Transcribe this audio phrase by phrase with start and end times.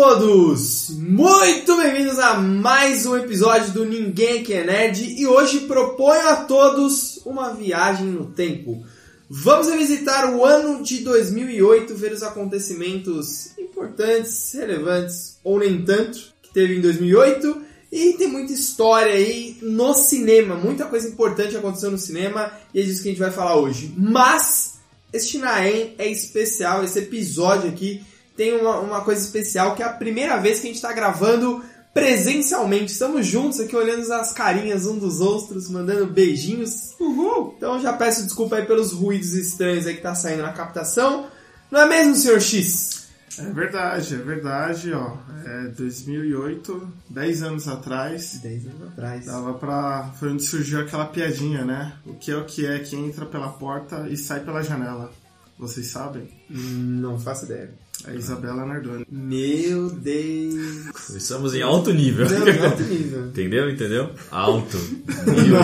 [0.00, 0.90] Todos!
[0.90, 6.36] Muito bem-vindos a mais um episódio do Ninguém Que é Nerd e hoje proponho a
[6.36, 8.86] todos uma viagem no tempo.
[9.28, 16.54] Vamos revisitar o ano de 2008, ver os acontecimentos importantes, relevantes ou nem tanto que
[16.54, 17.60] teve em 2008
[17.90, 22.84] e tem muita história aí no cinema, muita coisa importante aconteceu no cinema e é
[22.84, 23.92] disso que a gente vai falar hoje.
[23.96, 24.78] Mas
[25.12, 28.00] este Naem é especial, esse episódio aqui
[28.38, 31.60] tem uma, uma coisa especial que é a primeira vez que a gente está gravando
[31.92, 32.92] presencialmente.
[32.92, 36.94] Estamos juntos aqui olhando as carinhas um dos outros, mandando beijinhos.
[37.00, 37.54] Uhul!
[37.56, 41.26] Então já peço desculpa aí pelos ruídos estranhos aí que tá saindo na captação.
[41.68, 43.08] Não é mesmo, senhor X?
[43.40, 45.16] É verdade, é verdade, ó.
[45.44, 48.38] É 2008, 10 anos atrás.
[48.40, 49.26] 10 anos atrás.
[49.26, 50.12] Dava pra.
[50.18, 51.92] Foi onde surgiu aquela piadinha, né?
[52.06, 55.10] O que é o que é que entra pela porta e sai pela janela.
[55.58, 56.28] Vocês sabem?
[56.48, 57.87] Não faço ideia.
[58.06, 59.04] É Isabela Nardoni.
[59.10, 61.10] Meu Deus.
[61.10, 62.26] Estamos em alto nível.
[62.26, 63.26] Em alto nível.
[63.28, 63.70] Entendeu?
[63.70, 64.10] Entendeu?
[64.30, 64.76] Alto
[65.26, 65.58] nível.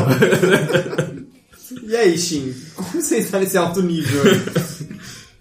[1.89, 2.55] E aí, Shin?
[2.75, 4.23] Como você está nesse alto nível?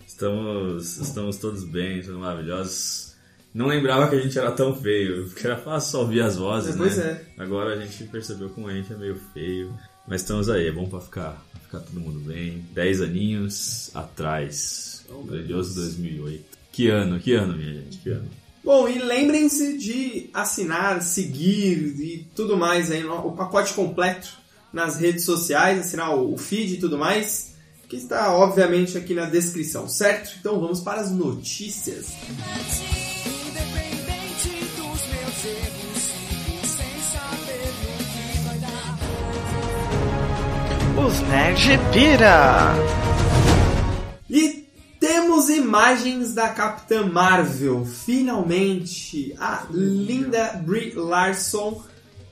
[0.07, 3.13] estamos, estamos todos bem, todos maravilhosos.
[3.53, 6.75] Não lembrava que a gente era tão feio, porque era fácil só ouvir as vozes,
[6.75, 7.21] Pois né?
[7.37, 7.41] é.
[7.43, 9.73] Agora a gente percebeu como a gente é meio feio.
[10.07, 12.65] Mas estamos aí, é bom pra ficar, pra ficar todo mundo bem.
[12.73, 15.05] Dez aninhos atrás.
[15.09, 16.62] O grandioso 2008.
[16.73, 18.27] Que ano, que ano, minha gente, que ano.
[18.63, 24.29] Bom, e lembrem-se de assinar, seguir e tudo mais aí, o pacote completo
[24.73, 27.53] nas redes sociais, assinar o feed e tudo mais,
[27.87, 30.31] que está obviamente aqui na descrição, certo?
[30.39, 32.07] Então vamos para as notícias.
[40.97, 43.02] Os Nerd Pira!
[45.03, 47.85] Temos imagens da Capitã Marvel.
[47.85, 51.83] Finalmente, a linda Brie Larson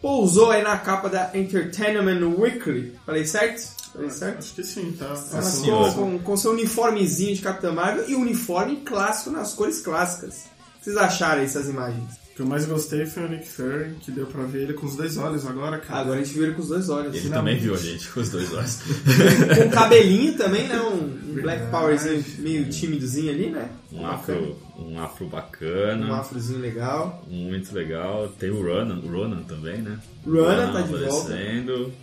[0.01, 2.97] pousou aí na capa da Entertainment Weekly.
[3.05, 3.61] Falei certo?
[3.91, 4.37] Falei certo?
[4.37, 5.07] Acho que sim, tá?
[5.07, 9.81] Ela Assim, ficou com, com seu uniformezinho de Capitã Marvel e uniforme clássico nas cores
[9.81, 10.45] clássicas.
[10.75, 12.20] O que vocês acharam essas imagens?
[12.31, 14.85] O que eu mais gostei foi o Nick Fury, que deu pra ver ele com
[14.85, 15.99] os dois olhos agora, cara.
[15.99, 17.13] Agora a gente viu ele com os dois olhos.
[17.13, 18.79] Ele também viu a gente com os dois olhos.
[19.57, 20.79] Com um cabelinho também, né?
[20.79, 23.69] Um, um Black Powerzinho meio tímidozinho ali, né?
[23.91, 26.07] Um afro, um afro bacana.
[26.07, 27.21] Um afrozinho legal.
[27.29, 28.29] Muito legal.
[28.39, 29.99] Tem o Ronan, o Ronan também, né?
[30.25, 31.33] Ronan tá de volta.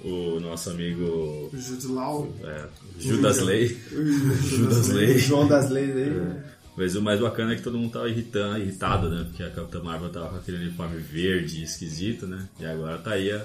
[0.05, 2.31] O nosso amigo O Jude Law.
[2.45, 2.65] é,
[2.99, 3.69] Judas Lei.
[4.45, 5.19] Judas Lei.
[5.19, 6.13] João das Leis aí.
[6.79, 9.25] Mas o mais bacana é que todo mundo tava irritando, irritado, né?
[9.25, 12.49] Porque a Capitã Marvel tava com aquele uniforme verde esquisito, né?
[12.61, 13.45] E agora tá aí a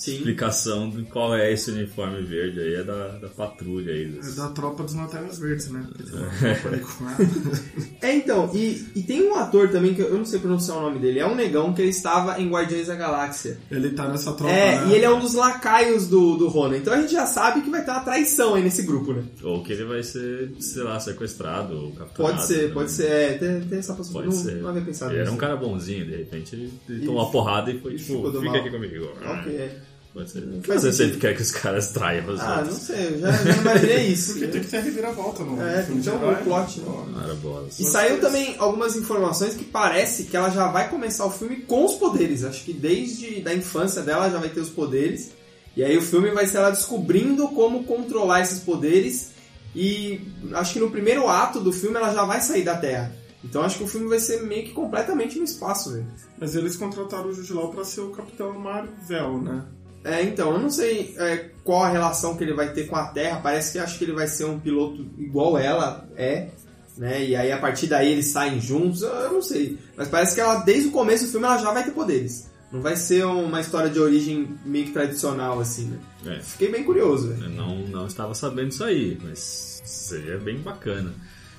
[0.00, 0.16] Sim.
[0.16, 4.04] explicação de qual é esse uniforme verde aí, é da, da patrulha aí.
[4.04, 5.86] É dos- da tropa dos Lanternas Verdes, né?
[6.12, 6.80] Ela.
[8.02, 10.98] É, então, e, e tem um ator também que eu não sei pronunciar o nome
[10.98, 11.18] dele.
[11.18, 13.58] É um negão que ele estava em Guardiões da Galáxia.
[13.70, 14.88] Ele tá nessa tropa, É, né?
[14.88, 16.78] e ele é um dos lacaios do, do Ronan.
[16.78, 19.22] Então a gente já sabe que vai ter uma traição aí nesse grupo, né?
[19.42, 22.34] Ou que ele vai ser, sei lá, sequestrado ou capturado.
[22.36, 22.74] Pode ser, né?
[22.74, 23.06] pode ser.
[23.06, 24.42] É, tem, tem essa Pode possibilidade.
[24.42, 24.54] ser.
[24.54, 27.30] Não, não havia pensado ele era um cara bonzinho, de repente ele, ele tomou uma
[27.30, 28.54] porrada e foi e tipo, fica mal.
[28.56, 29.08] aqui comigo.
[29.22, 29.70] Ok,
[30.12, 30.92] Faz você sentido.
[30.92, 32.78] sempre quer que os caras traiam os Ah, não outros.
[32.78, 34.32] sei, eu já, já imaginei isso.
[34.32, 36.34] Porque tem que ter a reviravolta no É, filme de então herói.
[36.40, 36.86] o plot, né?
[37.22, 37.78] Ora, bolas.
[37.78, 41.84] E saiu também algumas informações que parece que ela já vai começar o filme com
[41.84, 42.42] os poderes.
[42.44, 45.30] Acho que desde da infância dela já vai ter os poderes.
[45.76, 49.30] E aí o filme vai ser ela descobrindo como controlar esses poderes.
[49.76, 50.20] E
[50.54, 53.14] acho que no primeiro ato do filme ela já vai sair da Terra.
[53.44, 56.06] Então acho que o filme vai ser meio que completamente no espaço, velho.
[56.38, 59.62] Mas eles contrataram o Jude Law pra ser o Capitão Marvel, né?
[60.02, 63.08] É, então, eu não sei é, qual a relação que ele vai ter com a
[63.08, 63.40] Terra.
[63.42, 66.48] Parece que acho que ele vai ser um piloto igual ela é,
[66.96, 67.24] né?
[67.24, 69.78] E aí a partir daí eles saem juntos, eu, eu não sei.
[69.96, 72.48] Mas parece que ela, desde o começo do filme, ela já vai ter poderes.
[72.72, 75.98] Não vai ser uma história de origem meio que tradicional, assim, né?
[76.36, 76.40] É.
[76.40, 77.44] Fiquei bem curioso, velho.
[77.44, 81.12] Eu não, não estava sabendo disso aí, mas seria bem bacana.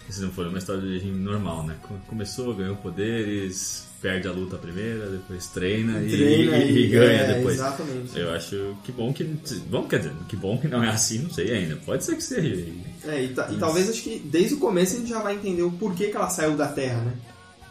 [0.09, 1.75] Se não for uma história de origem normal, né?
[1.83, 7.21] Co- Começou, ganhou poderes, perde a luta primeira, depois treina, e- Treina e, e ganha
[7.21, 7.55] é, depois.
[7.55, 8.17] Exatamente.
[8.19, 9.23] Eu acho que bom que.
[9.69, 11.75] Bom, quer dizer, que bom que não é assim, não sei ainda.
[11.85, 12.65] Pode ser que seja.
[13.07, 15.61] É, e, ta- e talvez acho que desde o começo a gente já vai entender
[15.63, 17.13] o porquê que ela saiu da Terra, né?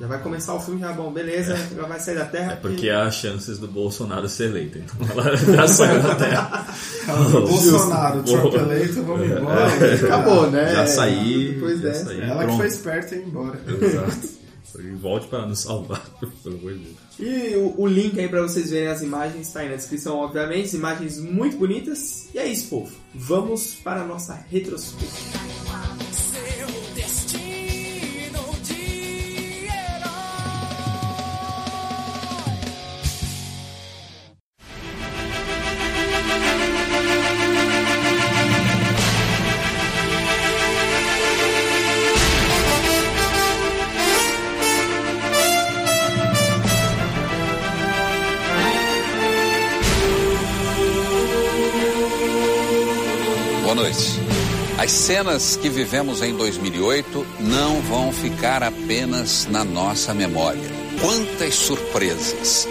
[0.01, 2.53] Já vai começar o filme, já, bom, beleza, ela vai sair da Terra.
[2.53, 4.79] É porque e- há chances do Bolsonaro ser eleito.
[4.79, 6.67] Então ela já saiu da terra.
[7.31, 8.23] Bolsonaro.
[8.23, 9.67] Trump eleito, vamos embora.
[10.05, 10.73] Acabou, né?
[10.73, 11.53] Já saí.
[11.55, 12.05] Depois já dessa.
[12.07, 12.57] saí, Ela que pronto.
[12.57, 13.61] foi esperta e ir embora.
[13.69, 14.40] Exato.
[14.79, 16.05] E volte para nos salvar,
[16.43, 16.97] pelo amor de Deus.
[17.19, 20.77] E o, o link aí pra vocês verem as imagens está aí na descrição, obviamente.
[20.77, 22.29] Imagens muito bonitas.
[22.35, 22.93] E é isso, povo.
[23.15, 26.30] Vamos para a nossa retrospectiva.
[55.11, 60.71] Cenas que vivemos em 2008 não vão ficar apenas na nossa memória.
[61.01, 62.69] Quantas surpresas!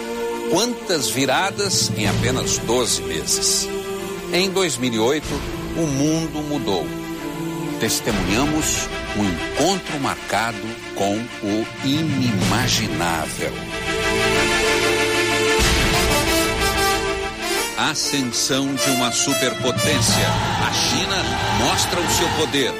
[0.50, 3.68] Quantas viradas em apenas 12 meses!
[4.32, 5.26] Em 2008,
[5.76, 6.86] o mundo mudou.
[7.78, 8.88] Testemunhamos
[9.18, 11.16] um encontro marcado com
[11.46, 13.52] o inimaginável.
[17.76, 20.59] Ascensão de uma superpotência.
[20.72, 21.16] China
[21.58, 22.72] mostra o seu poder.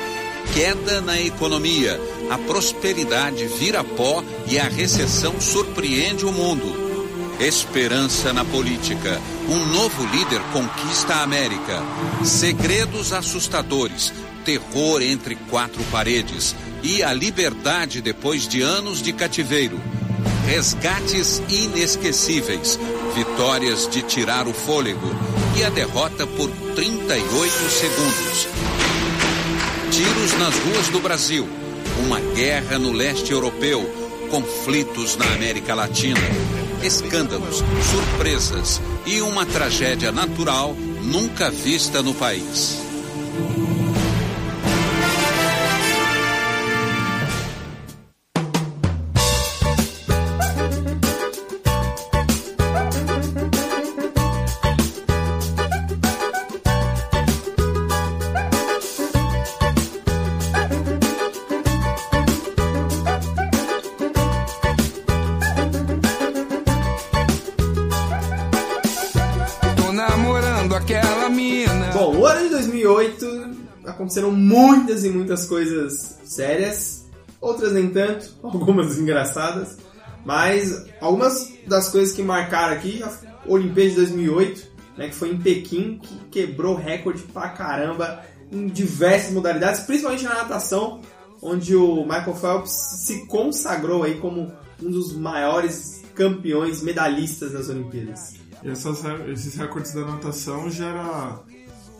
[0.55, 2.01] Queda na economia.
[2.31, 6.91] A prosperidade vira pó e a recessão surpreende o mundo.
[7.41, 9.21] Esperança na política.
[9.49, 11.83] Um novo líder conquista a América.
[12.25, 14.13] Segredos assustadores.
[14.45, 16.55] Terror entre quatro paredes.
[16.83, 19.81] E a liberdade depois de anos de cativeiro.
[20.47, 22.79] Resgates inesquecíveis.
[23.15, 25.11] Vitórias de tirar o fôlego.
[25.57, 26.51] E a derrota por
[26.81, 28.49] 38 segundos.
[29.91, 31.47] Tiros nas ruas do Brasil.
[32.07, 33.83] Uma guerra no leste europeu.
[34.31, 36.19] Conflitos na América Latina.
[36.83, 42.80] Escândalos, surpresas e uma tragédia natural nunca vista no país.
[75.31, 77.07] Muitas coisas sérias,
[77.41, 79.79] outras nem tanto, algumas engraçadas,
[80.25, 83.13] mas algumas das coisas que marcaram aqui, já
[83.47, 88.23] Olimpíada de 2008, né, que foi em Pequim, que quebrou recorde pra caramba
[88.53, 91.01] em diversas modalidades, principalmente na natação,
[91.41, 92.73] onde o Michael Phelps
[93.07, 98.35] se consagrou aí como um dos maiores campeões medalhistas das Olimpíadas.
[98.63, 101.41] E essas, esses recordes da natação gera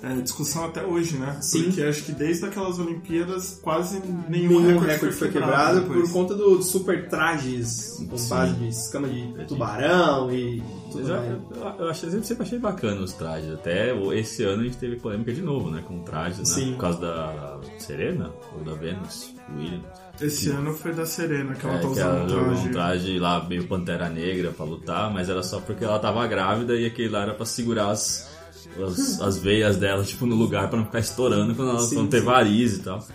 [0.03, 1.39] é, discussão até hoje, né?
[1.43, 1.65] Sim.
[1.65, 6.03] Porque acho que desde aquelas Olimpíadas quase nenhum, Nenhum recorde, recorde foi quebrado depois.
[6.03, 11.17] por conta dos super trajes com base de escama de tubarão e tudo Eu, já-
[11.25, 11.41] eu,
[11.79, 13.53] eu achei, sempre, achei bacana os trajes.
[13.53, 15.83] Até esse ano a gente teve polêmica de novo, né?
[15.87, 16.45] Com trajes, né?
[16.45, 16.73] Sim.
[16.73, 19.85] Por causa da Serena ou da Venus, Williams.
[20.21, 22.69] Esse ano foi da Serena, que ela É, tá que usando ela um traje.
[22.69, 26.75] um traje lá meio Pantera Negra pra lutar, mas era só porque ela tava grávida
[26.77, 28.29] e aquele lá era pra segurar as,
[28.87, 32.07] as, as veias dela, tipo, no lugar pra não ficar estourando quando ela Sim, não
[32.07, 32.25] ter sim.
[32.27, 33.07] variz e tal.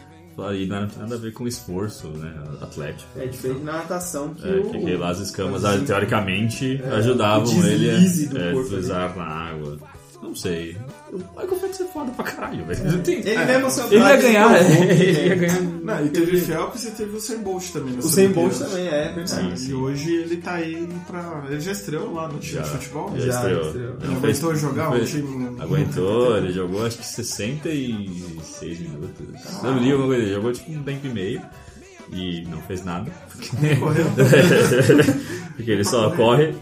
[0.54, 2.34] E não tinha nada a ver com esforço, né?
[2.62, 3.10] Atlético.
[3.18, 7.66] É diferente na natação que É, que lá as escamas, As- ah, teoricamente, ajudavam o
[7.66, 7.98] ele a
[8.30, 9.78] do é, corpo deslizar na água.
[10.22, 10.78] Não sei.
[11.14, 13.04] O Michael Phelps é foda pra caralho, velho.
[13.04, 15.36] Tem- Ele mesmo seu Ele ia ganhar, novo, ele ia né?
[15.36, 15.62] ganhar.
[15.62, 17.94] Não, e teve Phelps e teve o Usain Bolt também.
[17.94, 19.70] O nessas Sem Bolt também, é verdade.
[19.70, 21.44] E hoje ele tá aí pra.
[21.48, 23.12] Ele já estreou lá no time Já, de futebol?
[23.16, 23.66] já Já estreou.
[23.68, 23.90] estreou.
[23.94, 25.62] Ele Não aguentou fez- jogar não um fez- time.
[25.62, 29.14] Aguentou, ele jogou acho que 66 minutos.
[29.64, 31.42] Eu não li alguma coisa, ele jogou tipo um tempo e meio
[32.12, 33.12] e não fez nada.
[33.80, 34.06] Correu.
[35.56, 36.54] Porque ele só corre,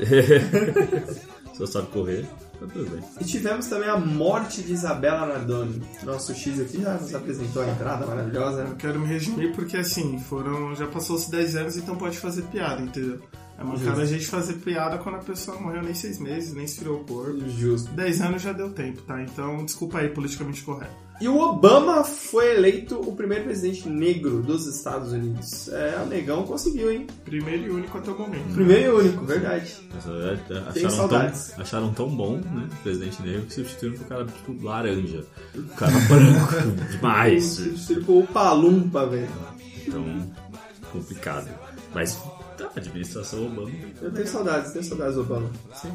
[1.58, 2.26] só sabe correr,
[2.68, 3.04] tá tudo bem.
[3.20, 5.82] E tivemos também a morte de Isabela Nardoni.
[6.04, 8.62] Nosso X aqui já nos apresentou a entrada maravilhosa.
[8.62, 10.76] Eu quero me redimir porque assim, foram.
[10.76, 13.20] Já passou os 10 anos, então pode fazer piada, entendeu?
[13.58, 17.02] É mancada a gente fazer piada quando a pessoa morreu nem 6 meses, nem esfriou
[17.02, 17.40] o corpo.
[17.50, 17.92] Justo.
[17.92, 19.22] 10 anos já deu tempo, tá?
[19.22, 21.04] Então, desculpa aí, politicamente correto.
[21.22, 25.70] E o Obama foi eleito o primeiro presidente negro dos Estados Unidos.
[25.70, 27.06] É, o negão conseguiu, hein?
[27.24, 28.54] Primeiro e único até o momento.
[28.54, 29.74] Primeiro e único, verdade.
[29.94, 30.36] É,
[30.74, 31.48] Tem Acharam saudades.
[31.50, 32.68] tão, acharam tão bom, né?
[32.72, 35.24] O presidente negro que substituíram pro cara tipo laranja.
[35.56, 37.58] O cara branco demais.
[37.88, 39.30] Tipo o Palumpa, velho.
[39.88, 40.04] Então,
[40.92, 41.48] complicado.
[41.94, 42.20] Mas
[42.76, 43.70] administração Obama.
[44.02, 45.50] Eu tenho saudades, tenho saudades do Obama.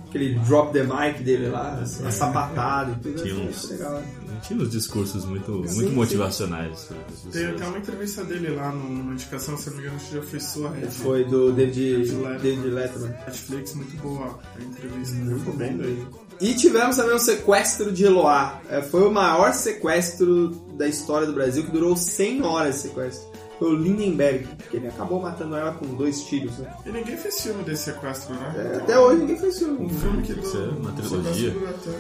[0.09, 3.23] Aquele drop the mic dele lá, a sapatada e tudo.
[3.23, 4.03] Tinha Foi uns- legal.
[4.43, 5.91] Tinha uns discursos muito, muito sim.
[5.91, 6.89] motivacionais.
[7.25, 10.15] das Tem até uma entrevista dele lá numa indicação, se não me engano, acho que
[10.17, 10.95] já foi sua rede.
[10.95, 12.39] Foi do David, Letterman.
[12.39, 13.11] David Letterman.
[13.27, 15.15] Netflix, muito boa a entrevista.
[15.17, 16.07] Muito bem, aí.
[16.41, 18.61] E tivemos também o sequestro de Eloá.
[18.71, 23.27] É, foi o maior sequestro da história do Brasil, que durou 100 horas esse sequestro.
[23.59, 26.73] Foi o Lindenberg, que ele acabou matando ela com dois tiros, né?
[26.87, 28.55] E ninguém fez filme desse sequestro, né?
[28.75, 29.85] É, até hoje ninguém fez filme.
[29.85, 31.51] Um filme que ser do- uma trilogia.
[31.59, 31.95] Buratão.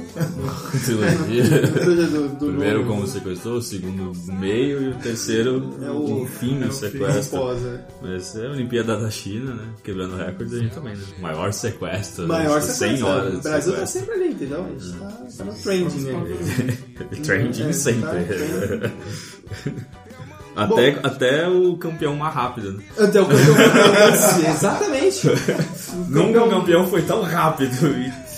[0.85, 1.45] Trilogia.
[2.09, 6.57] Do, do Primeiro como sequestrou, o segundo meio e o terceiro É o- no fim
[6.59, 7.38] é do o sequestro.
[7.41, 7.85] pós, é.
[8.03, 9.69] Mas é a Olimpíada da China, né?
[9.83, 11.03] Quebrando recordes a gente também, né?
[11.21, 12.29] Maior sequestro.
[12.29, 12.61] Maior né?
[12.61, 12.97] sequestro.
[12.99, 14.65] 100 horas O Brasil tá sempre ali, entendeu?
[14.65, 15.07] A gente tá,
[15.38, 16.77] tá no trending, né?
[17.25, 18.03] Trending É, sempre.
[18.03, 18.91] tá
[20.59, 22.73] Até, até o campeão mais rápido.
[22.73, 22.83] Né?
[22.99, 23.55] Até o campeão.
[24.50, 25.29] Exatamente.
[26.09, 27.77] Nunca um campeão foi tão rápido.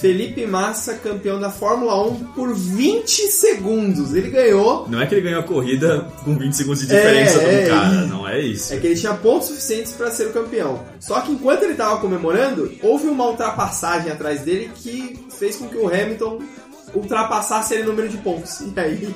[0.01, 4.15] Felipe Massa, campeão da Fórmula 1 por 20 segundos.
[4.15, 4.87] Ele ganhou.
[4.89, 7.95] Não é que ele ganhou a corrida com 20 segundos de diferença É, do cara,
[7.95, 8.07] é.
[8.07, 8.73] não é isso.
[8.73, 10.81] É que ele tinha pontos suficientes para ser o campeão.
[10.99, 15.77] Só que enquanto ele tava comemorando, houve uma ultrapassagem atrás dele que fez com que
[15.77, 16.41] o Hamilton
[16.95, 18.61] ultrapassasse ele no número de pontos.
[18.61, 19.15] E aí,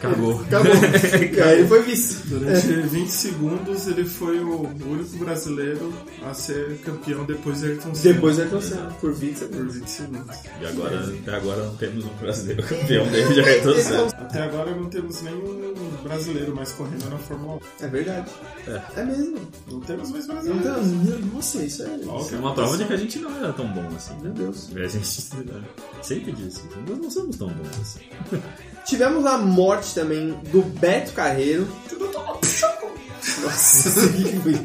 [0.00, 0.40] Cagou.
[0.40, 0.72] acabou.
[1.36, 2.26] e aí ele foi vice.
[2.26, 5.92] Durante 20 segundos ele foi o único brasileiro
[6.22, 8.14] a ser campeão depois do Ayrton Senna.
[8.14, 9.74] Depois do Ayrton Senna, por 20 Por segundos.
[9.76, 10.36] 20 segundos.
[10.60, 14.06] E agora, até agora não temos um brasileiro campeão desde já Ayrton Senna.
[14.06, 17.84] Até agora não temos nenhum brasileiro mais correndo na Fórmula 1.
[17.84, 18.30] É verdade.
[18.96, 19.38] É, mesmo.
[19.70, 21.32] Não temos mais Então, brasileiros.
[21.32, 21.96] nossa, isso é.
[21.96, 24.14] Isso é uma prova de que a gente não era tão bom assim.
[24.22, 24.70] Meu Deus.
[24.74, 25.06] A gente
[26.02, 28.00] sempre disse, nós não somos tão bons assim.
[28.84, 31.66] Tivemos a morte também do Beto Carreiro.
[33.42, 34.60] Nossa, que foi?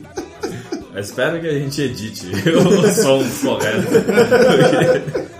[0.94, 3.88] Mas espero que a gente edite o som correto.
[3.88, 5.36] Porque-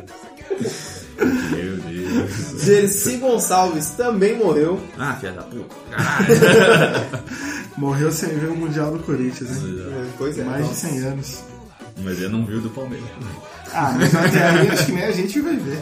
[1.56, 2.64] Meu Deus.
[2.66, 4.80] Dercy Gonçalves também morreu.
[4.98, 5.76] Ah, filha da puta.
[5.92, 7.06] Caralho.
[7.78, 9.80] Morreu sem ver o Mundial do Corinthians, hein?
[10.18, 10.44] Pois é.
[10.44, 10.88] Mais de nossa.
[10.88, 11.38] 100 anos.
[11.98, 13.08] Mas eu não vi o do Palmeiras.
[13.74, 15.82] Ah, mas até aí acho que nem a gente vai ver.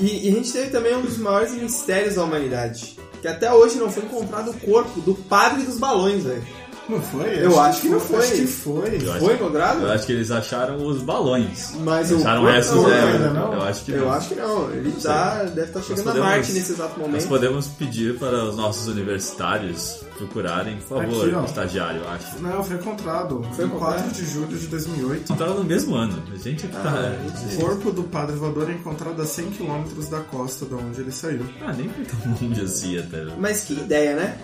[0.00, 2.96] E, e a gente teve também um dos maiores mistérios da humanidade.
[3.20, 6.46] Que até hoje não foi encontrado o corpo do padre dos balões, velho.
[6.88, 7.44] Não foi?
[7.44, 8.18] Eu acho que não foi.
[8.18, 8.98] Acho que foi.
[9.02, 9.82] Eu acho, Foi encontrado?
[9.82, 11.72] eu acho que eles acharam os balões.
[11.80, 13.10] Mas o Acharam corpo restos não, dela.
[13.10, 13.52] ainda não?
[13.54, 14.12] Eu acho que Eu não.
[14.12, 14.70] acho que não.
[14.70, 17.28] Ele tá, deve estar chegando podemos- a Marte nesse exato Nós momento.
[17.28, 22.40] podemos pedir para os nossos universitários procurarem, por favor, Aqui, estagiário, eu acho.
[22.40, 23.46] Não, foi encontrado.
[23.54, 23.94] Foi em encontrado?
[24.02, 25.34] 4 de julho de 2008.
[25.34, 26.22] Tava no mesmo ano.
[26.32, 26.80] A gente tá.
[26.84, 31.00] Ah, O corpo do padre voador é encontrado a 100 km da costa de onde
[31.00, 31.44] ele saiu.
[31.66, 33.24] Ah, nem foi tão longe assim até.
[33.38, 34.38] Mas que ideia, né?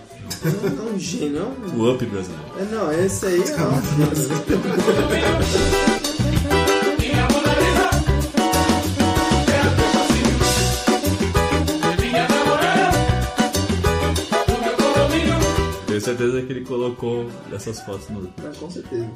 [0.44, 1.38] É um, um gênio.
[1.38, 1.42] é
[1.74, 2.44] um- O Up brasileiro.
[2.58, 3.72] É, não, esse aí não.
[16.02, 18.28] certeza que ele colocou essas fotos no.
[18.38, 19.08] Ah, com certeza.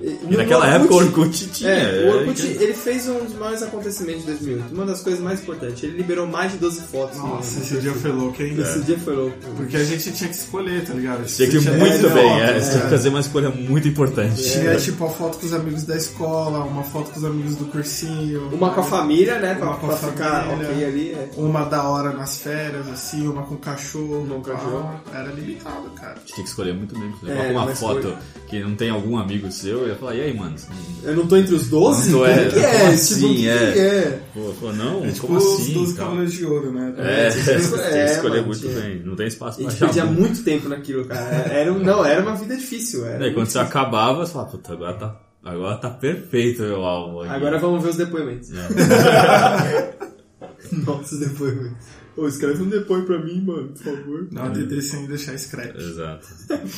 [0.00, 1.70] E, E naquela época o Orkut tinha.
[1.70, 4.74] É, o Orkut, é, ele fez um dos maiores acontecimentos de 2008.
[4.74, 5.82] Uma das coisas mais importantes.
[5.82, 7.18] Ele liberou mais de 12 fotos.
[7.18, 8.56] no- Nossa, no esse dia foi louco, hein?
[8.60, 9.36] Esse dia foi louco.
[9.56, 11.24] Porque a gente tinha que escolher, tá ligado?
[11.26, 12.60] Tinha que ir muito bem, É, é.
[12.60, 14.42] Você tinha que fazer uma escolha muito importante.
[14.42, 17.64] Tinha tipo a foto com os amigos da escola, uma foto com os amigos do
[17.66, 18.48] cursinho.
[18.52, 19.54] Uma com a família, né?
[19.54, 20.68] Pra, Uma com pra a ficar família.
[20.70, 21.10] ok ali.
[21.12, 21.28] É.
[21.36, 24.26] Uma da hora nas férias, assim, uma com cachorro.
[24.28, 25.00] Com cachorro.
[25.12, 26.16] Era limitado, cara.
[26.26, 27.10] Tinha que escolher muito bem.
[27.20, 28.16] Você É, coloca uma foto foi-
[28.48, 30.54] que não tem algum amigo seu, eu ia falar, e aí, mano?
[31.02, 32.10] Eu não tô entre os 12?
[32.10, 32.62] Não Como é, que é?
[32.62, 33.72] como tipo, assim, o que é?
[33.72, 34.20] que é?
[34.34, 35.72] Pô, pô, não, É tipo como os assim?
[35.74, 36.04] 12 cara?
[36.08, 36.94] Cavaleiros de Ouro, né?
[36.98, 39.02] É, tem que É, escolher mano, muito tinha- bem.
[39.04, 40.12] Não tem espaço A pra gente perdia achar.
[40.12, 41.20] muito tempo naquilo, cara.
[41.52, 43.04] Era, não, era uma vida difícil.
[43.06, 46.84] Era Daí, quando muito você acabava, você fala, puta, agora tá, agora tá perfeito meu
[46.84, 47.20] álbum.
[47.22, 47.32] aqui.
[47.34, 48.50] Agora vamos ver os depoimentos.
[48.52, 49.94] É.
[50.72, 51.99] Nossa, os depoimentos.
[52.16, 54.28] Ô, escreve um depoio pra mim, mano, por favor.
[54.30, 55.76] Não, DD sem deixar scrap.
[55.76, 56.26] Exato.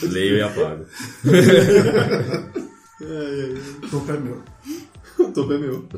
[0.03, 0.85] Leio e apago.
[3.83, 4.43] O topo é meu.
[5.19, 5.89] O topo é meu.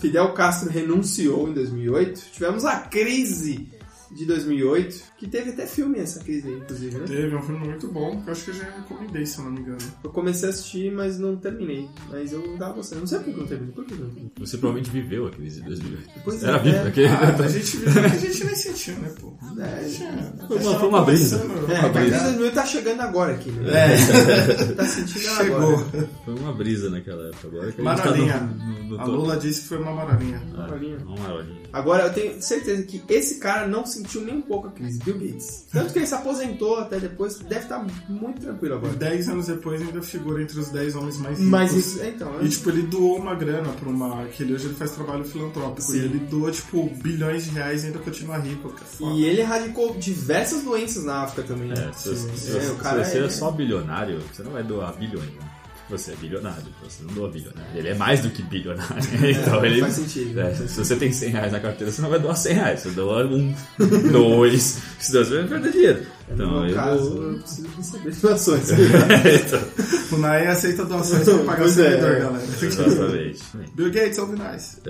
[0.00, 2.20] Fidel Castro renunciou em 2008.
[2.32, 3.68] Tivemos a crise
[4.14, 7.04] de 2008, que teve até filme essa crise aí, inclusive, né?
[7.06, 9.52] Teve um filme muito bom, que eu acho que eu já recomendei, se eu não
[9.52, 9.78] me engano.
[10.04, 11.88] Eu comecei a assistir, mas não terminei.
[12.10, 13.00] Mas eu tava gostando.
[13.02, 13.74] Não sei por que eu não terminei.
[13.74, 14.32] Por que eu não terminei?
[14.38, 16.10] Você provavelmente viveu a crise de 2008.
[16.24, 16.88] Pois é, Era vivo, é.
[16.88, 17.06] aquele...
[17.08, 19.32] Ah, a gente viu que a gente nem sentiu, né, pô?
[19.60, 21.36] É, Foi uma, foi uma brisa.
[21.36, 22.24] é, Uma que a crise de brisa.
[22.24, 23.70] 2008 tá chegando agora aqui, né?
[23.94, 24.72] É.
[24.74, 25.56] tá sentindo ela Chegou.
[25.58, 26.08] agora.
[26.24, 27.48] Foi uma brisa naquela época.
[27.48, 28.32] Agora que a gente Maralinha.
[28.34, 29.04] tá no, no, no A.
[29.04, 30.42] Lula disse que foi uma maralinha.
[30.54, 30.98] Ah, Maralinha.
[31.06, 31.61] Uma maralinha.
[31.72, 35.18] Agora eu tenho certeza que esse cara não sentiu nem um pouco a crise, Bill
[35.18, 35.66] Gates.
[35.72, 38.92] Tanto que ele se aposentou até depois, deve estar muito tranquilo agora.
[38.92, 41.50] Dez anos depois ainda figura entre os 10 homens mais ricos.
[41.50, 42.48] Mas isso, é, então, E né?
[42.50, 44.24] tipo, ele doou uma grana pra uma.
[44.26, 45.80] que ele hoje ele faz trabalho filantrópico.
[45.82, 45.96] Sim.
[45.96, 48.72] E ele doou, tipo, bilhões de reais e ainda continua rico.
[48.72, 49.08] Que é.
[49.08, 51.68] E ele erradicou diversas doenças na África também.
[51.68, 51.88] né?
[51.88, 54.62] É, se, se, se, É, se cara você é- é só bilionário, você não vai
[54.62, 55.24] doar bilhões.
[55.26, 55.51] né?
[55.92, 57.68] Você é bilionário, você não doa bilionário.
[57.74, 58.96] Ele é mais do que bilionário.
[59.28, 59.80] então ele.
[59.82, 60.40] faz sentido.
[60.40, 62.80] É, se você tem 100 reais na carteira, você não vai doar 100 reais.
[62.80, 63.54] Você doa um,
[64.10, 64.78] dois.
[64.98, 66.06] Se dois, você vai perder dinheiro.
[66.30, 66.74] No Então, meu eu.
[66.74, 68.70] caso, eu preciso receber doações.
[68.72, 69.62] então,
[70.12, 71.72] O Nae aceita doações pra pagar o é.
[71.72, 72.44] servidor, galera.
[72.62, 73.42] exatamente.
[73.74, 74.80] Bill Gates, ouve nós.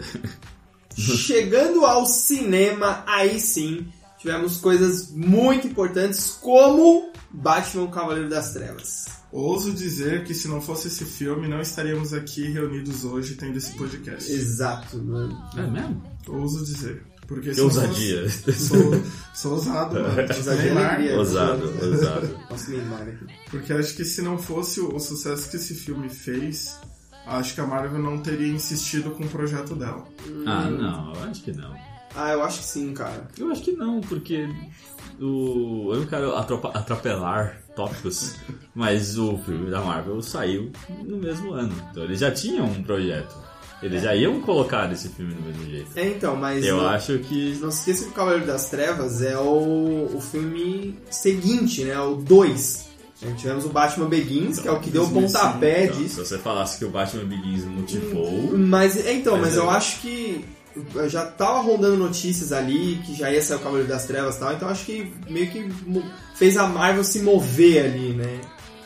[0.97, 3.87] Chegando ao cinema, aí sim,
[4.21, 9.22] tivemos coisas muito importantes como Batman Cavaleiro das Trevas.
[9.33, 13.73] Ouso dizer que se não fosse esse filme, não estaríamos aqui reunidos hoje tendo esse
[13.73, 14.31] podcast.
[14.31, 15.37] Exato, mano.
[15.57, 16.03] É mesmo?
[16.29, 17.03] Ouso dizer.
[17.27, 18.29] Porque Que ousadia.
[18.29, 19.03] fosse- Sou,
[19.35, 20.21] sou ousado, mano.
[20.37, 21.19] Ousadia alegria.
[21.19, 22.39] Ousado, ousado.
[22.51, 23.27] Nossa, Neymar aqui.
[23.51, 26.77] Porque acho que se não fosse o, o sucesso que esse filme fez,
[27.27, 30.05] acho que a Marvel não teria insistido com o projeto dela.
[30.47, 31.75] Ah, não, eu acho que não.
[32.15, 33.27] Ah, eu acho que sim, cara.
[33.39, 34.47] Eu acho que não, porque
[35.19, 35.95] o...
[35.95, 38.37] eu não quero atropelar tópicos,
[38.75, 40.71] mas o filme da Marvel saiu
[41.05, 41.75] no mesmo ano.
[41.91, 43.35] Então eles já tinham um projeto.
[43.83, 45.91] Eles já iam colocar esse filme do mesmo jeito.
[45.97, 46.65] É, então, mas...
[46.65, 47.59] Eu não, acho que.
[47.61, 51.99] Não se esqueça que o Cavaleiro das Trevas é o, o filme seguinte, né?
[52.01, 52.93] O 2.
[53.37, 56.25] Tivemos o Batman Begins, que é o que deu o 2005, pontapé Então, se disso.
[56.25, 58.57] você falasse que o Batman Begins motivou.
[58.57, 59.59] Mas, é, então, Mas mas, é.
[59.61, 60.45] eu acho que
[61.09, 64.53] já tava rondando notícias ali que já ia sair o Cavaleiro das Trevas e tal,
[64.53, 65.69] então acho que meio que
[66.35, 68.41] fez a Marvel se mover ali, né?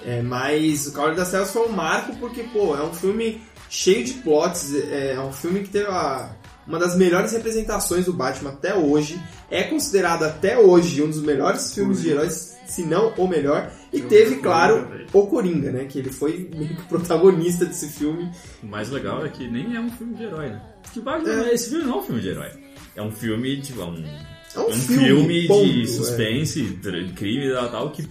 [0.04, 4.04] É, mas o Cavaleiro das Trevas foi um marco porque, pô, é um filme cheio
[4.04, 6.30] de plots, é, é um filme que teve a-
[6.66, 11.72] uma das melhores representações do Batman até hoje, é considerado até hoje um dos melhores
[11.72, 15.84] filmes de heróis, se não o melhor, e Eu teve, claro, o Coringa, né?
[15.84, 18.28] Que ele foi meio que o protagonista desse filme.
[18.62, 20.60] O mais legal é que nem é um filme de herói, né?
[20.92, 21.54] Que Batman, É.
[21.54, 22.50] esse filme não é um filme de herói.
[22.94, 23.96] É um filme, tipo, é um,
[24.54, 25.86] É um, é um filme, ponto, de é.
[25.86, 28.08] suspense, dra- crime e tal, que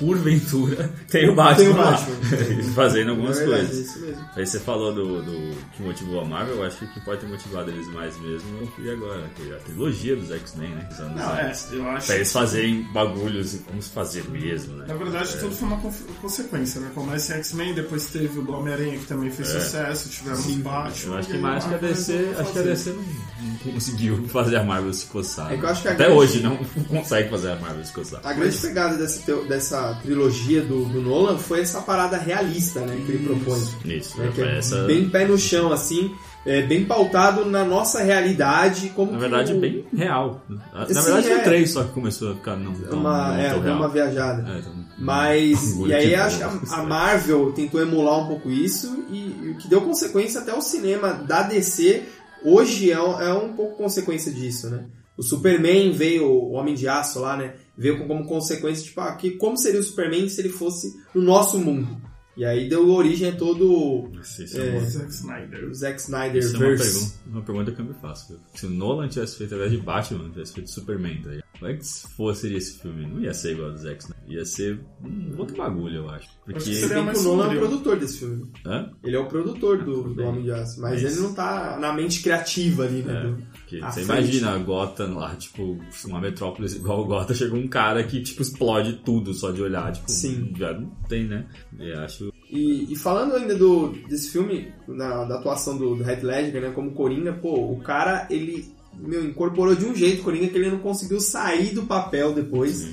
[0.00, 2.72] porventura tem o Batman, Tem o lá, Batman.
[2.74, 3.86] fazendo algumas É verdade, coisas.
[3.86, 4.24] isso mesmo.
[4.34, 7.20] Aí você falou do, do que motivou a Marvel, eu acho que o que pode
[7.20, 10.88] ter motivado eles mais mesmo e agora, que é a trilogia dos X-Men, né?
[10.90, 14.84] Os anos Não, é, eu acho Pra eles fazerem bagulhos e vamos fazer mesmo, né?
[14.88, 15.80] Na verdade, tudo foi uma
[16.20, 16.90] consequência, né?
[16.94, 20.90] Começa em X-Men, depois teve o Homem-Aranha, que também fez sucesso, tivemos Batman.
[20.90, 21.06] É.
[21.08, 22.62] Eu acho que mais que a DC, acho que a.
[22.62, 25.52] DC não, conseguiu fazer a Marvel se coçar.
[25.52, 26.56] É que eu acho que a Até grande- hoje não
[26.88, 28.20] consegue fazer a Marvel se coçar.
[28.24, 32.96] A grande pegada dessa, trilogia do, do Nolan foi essa parada realista, né?
[33.04, 33.60] Que ele propõe.
[33.84, 36.14] Isso, né, que é essa, bem pé no chão, assim,
[36.46, 40.42] é, bem pautado na nossa realidade, como na que verdade, o- bem real.
[40.48, 41.34] Na Sim, verdade, é.
[41.34, 43.76] foi três só que começou a ficar não tão, uma, não é, tão real.
[43.76, 44.50] uma viajada.
[44.54, 46.82] É, então, Mas, e aí de acho que a, a?
[46.82, 51.12] Marvel tentou emular um pouco isso e, e o que deu consequência até o cinema
[51.12, 52.02] da DC
[52.44, 54.84] hoje é, um- é um pouco consequência disso, né?
[55.18, 57.52] O Superman veio, o Homem de Aço lá, né?
[57.80, 61.22] Veio com- como consequência, tipo, ah, que, como seria o Superman se ele fosse no
[61.22, 62.00] nosso mundo?
[62.36, 64.58] E aí deu origem a todo o É.
[64.58, 65.74] é, uma- Zack Snyder.
[65.74, 66.92] Zack Snyder isso é uma, verse.
[66.92, 68.38] pergunta, uma pergunta que eu me faço.
[68.54, 71.49] Se o Nolan tivesse feito ao invés de Batman, tivesse feito Superman, tá ligado?
[71.60, 73.06] Como é que se fosse seria esse filme?
[73.06, 74.24] Não ia ser igual ao do Zack Snyder.
[74.38, 76.26] Ia ser um outro bagulho, eu acho.
[76.44, 76.58] Porque...
[76.70, 78.50] Acho mais que o Nolan é o produtor desse filme.
[78.64, 78.90] Hã?
[79.04, 80.24] Ele é o produtor do, tudo do.
[80.24, 83.18] Homem de Aço, mas Mas- ele não tá na mente criativa ali, né?
[83.20, 84.20] É, do- porque você frente.
[84.20, 89.34] imagina Gotham lá, tipo, uma metrópole igual Gotham, chega um cara que, tipo, explode tudo
[89.34, 90.52] só de olhar, tipo, Sim.
[90.56, 91.46] já não tem, né?
[91.78, 92.32] E acho...
[92.50, 96.70] E, e falando ainda do, desse filme, na, da atuação do, do Heath Ledger, né,
[96.72, 100.70] como Coringa, pô, o cara, ele, meu, incorporou de um jeito o Coringa que ele
[100.70, 102.88] não conseguiu sair do papel depois.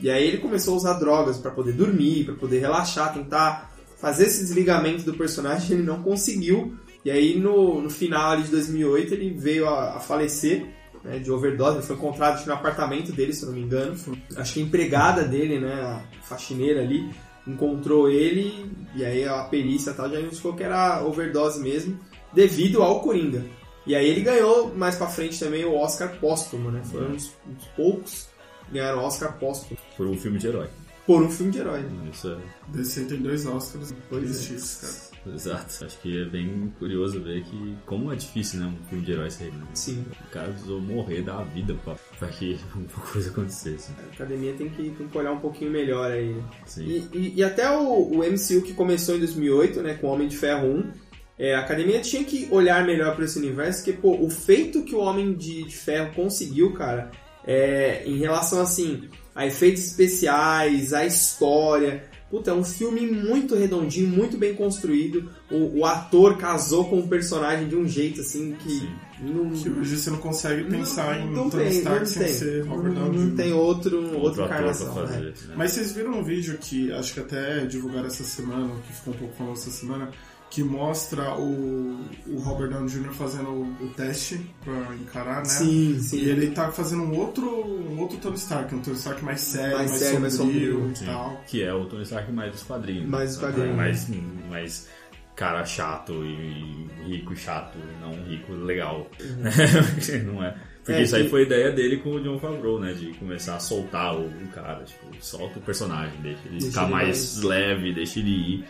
[0.00, 4.26] E aí ele começou a usar drogas pra poder dormir, pra poder relaxar, tentar fazer
[4.26, 6.76] esse desligamento do personagem, ele não conseguiu.
[7.04, 10.66] E aí no, no final ali de 2008 ele veio a, a falecer
[11.02, 13.96] né, de overdose, ele foi encontrado no apartamento dele, se eu não me engano.
[14.36, 17.08] Acho que a empregada dele, né, a faxineira ali,
[17.46, 21.98] encontrou ele e aí a perícia e tal já identificou que era overdose mesmo,
[22.32, 23.44] devido ao Coringa.
[23.88, 26.82] E aí ele ganhou mais pra frente também o Oscar póstumo, né?
[26.84, 28.28] Foi um dos, um dos poucos
[28.66, 30.68] que ganharam o Oscar póstumo Por um filme de herói.
[31.06, 31.80] por um filme de herói.
[31.80, 32.10] né?
[32.12, 32.36] Isso é...
[32.70, 33.94] DC tem dois Oscars.
[34.10, 34.26] Pois é.
[34.26, 35.08] Triste isso, cara.
[35.34, 35.84] Exato.
[35.84, 39.30] Acho que é bem curioso ver que como é difícil, né, um filme de herói
[39.30, 39.66] ser né?
[39.74, 40.04] Sim.
[40.26, 43.90] O cara precisou morrer, dar a vida pra, pra que alguma coisa acontecesse.
[44.10, 46.36] A academia tem que, tem que olhar um pouquinho melhor aí.
[46.66, 46.84] Sim.
[46.86, 50.28] E, e- e até o, o MCU que começou em 2008, né, com o Homem
[50.28, 50.92] de Ferro 1,
[51.38, 54.94] é, a academia tinha que olhar melhor para esse universo, porque, pô, o feito que
[54.94, 57.10] o Homem de, de Ferro conseguiu, cara,
[57.46, 62.04] é, em relação, assim, a efeitos especiais, a história...
[62.30, 65.30] Puta, é um filme muito redondinho, muito bem construído.
[65.50, 68.80] O, o ator casou com o personagem de um jeito, assim, que...
[68.80, 68.88] Sim.
[69.20, 72.32] Não, Que hoje você não consegue pensar em não Tony tem, Stark não sem tem.
[72.32, 74.92] ser Não, Robert Downey não tem outro, Outro encarnação.
[74.92, 75.08] pra né?
[75.08, 75.48] fazer.
[75.48, 75.54] né?
[75.56, 79.16] Mas vocês viram um vídeo que acho que até divulgaram essa semana, que ficou um
[79.16, 80.10] pouco famoso essa semana,
[80.50, 83.12] que mostra o, o Robert Downey Jr.
[83.12, 85.44] fazendo o, o teste pra encarar, né?
[85.44, 86.16] Sim, sim.
[86.18, 89.76] E ele tá fazendo um outro, um outro Tony Stark, um Tony Stark mais sério,
[89.76, 90.94] Mais mais, sério, mais sombrio, sombrio.
[91.02, 91.44] e tal.
[91.46, 93.08] Que é o Tony Stark mais dos quadrinhos.
[93.08, 93.76] Mais dos quadrinhos.
[93.76, 94.08] Mais,
[94.48, 94.88] mais
[95.36, 99.08] cara chato e rico chato, não rico legal.
[100.26, 100.56] não é?
[100.84, 102.94] Porque É, isso aí que- foi ideia dele com o John Favreau, né?
[102.94, 106.92] De começar a soltar o, cara, tipo, solta o personagem, deixa ele Deixa ficar ele
[106.92, 108.64] mais leve, deixa ele ir.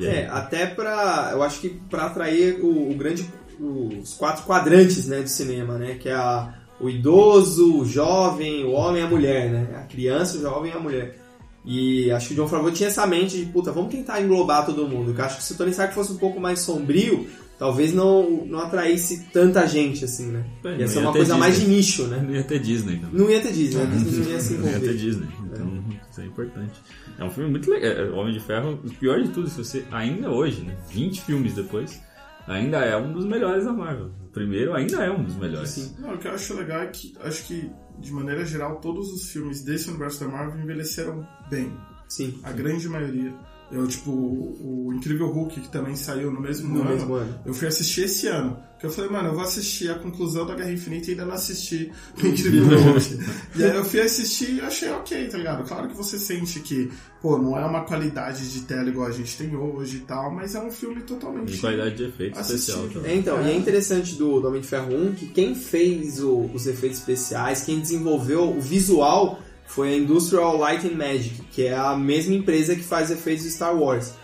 [0.00, 1.30] É, até pra.
[1.32, 3.28] Eu acho que pra atrair o, o grande.
[3.58, 5.94] Os quatro quadrantes né, do cinema, né?
[5.94, 9.76] Que é a, o idoso, o jovem, o homem e a mulher, né?
[9.78, 11.18] A criança, o jovem e a mulher.
[11.64, 14.86] E acho que o John Favreau tinha essa mente de, puta, vamos tentar englobar todo
[14.86, 15.12] mundo.
[15.16, 17.26] Eu acho que se o Tony Stark fosse um pouco mais sombrio,
[17.58, 20.44] talvez não, não atraísse tanta gente, assim, né?
[20.64, 21.76] É, ia ser ia uma ter coisa mais de Disney.
[21.76, 22.22] nicho, né?
[22.26, 23.20] Não ia ter Disney também.
[23.20, 23.96] Não ia ter Disney, né?
[23.96, 24.96] Disney não ia se Não ia ter envolver.
[24.96, 25.28] Disney.
[25.44, 26.82] Então, isso é importante.
[27.18, 27.90] É um filme muito legal.
[27.92, 31.54] É, Homem de Ferro, o pior de tudo, se você ainda hoje, né, 20 filmes
[31.54, 32.00] depois,
[32.46, 34.10] ainda é um dos melhores da Marvel.
[34.26, 35.70] O primeiro ainda é um dos melhores.
[35.70, 35.94] Sim.
[35.98, 39.30] Não, o que eu acho legal é que acho que, de maneira geral, todos os
[39.30, 41.72] filmes desse universo da Marvel envelheceram bem.
[42.08, 42.38] Sim.
[42.44, 43.32] A grande maioria.
[43.70, 47.34] Eu, tipo, o o Incrível Hulk, que também saiu no mesmo No ano, mesmo ano.
[47.44, 48.56] eu fui assistir esse ano.
[48.78, 51.32] Que eu falei, mano, eu vou assistir a conclusão da Guerra Infinita e ainda não
[51.34, 51.90] assisti
[52.22, 53.18] o Incrível Hulk.
[53.56, 55.66] e aí eu fui assistir e achei ok, tá ligado?
[55.66, 59.36] Claro que você sente que, pô, não é uma qualidade de tela igual a gente
[59.36, 61.52] tem hoje e tal, mas é um filme totalmente.
[61.52, 62.84] De qualidade de efeito especial.
[63.04, 66.50] É, então, e é interessante do, do Homem de Ferro 1 que quem fez o-
[66.54, 71.74] os efeitos especiais, quem desenvolveu o visual foi a Industrial Light and Magic, que é
[71.74, 74.14] a mesma empresa que faz efeitos de Star Wars.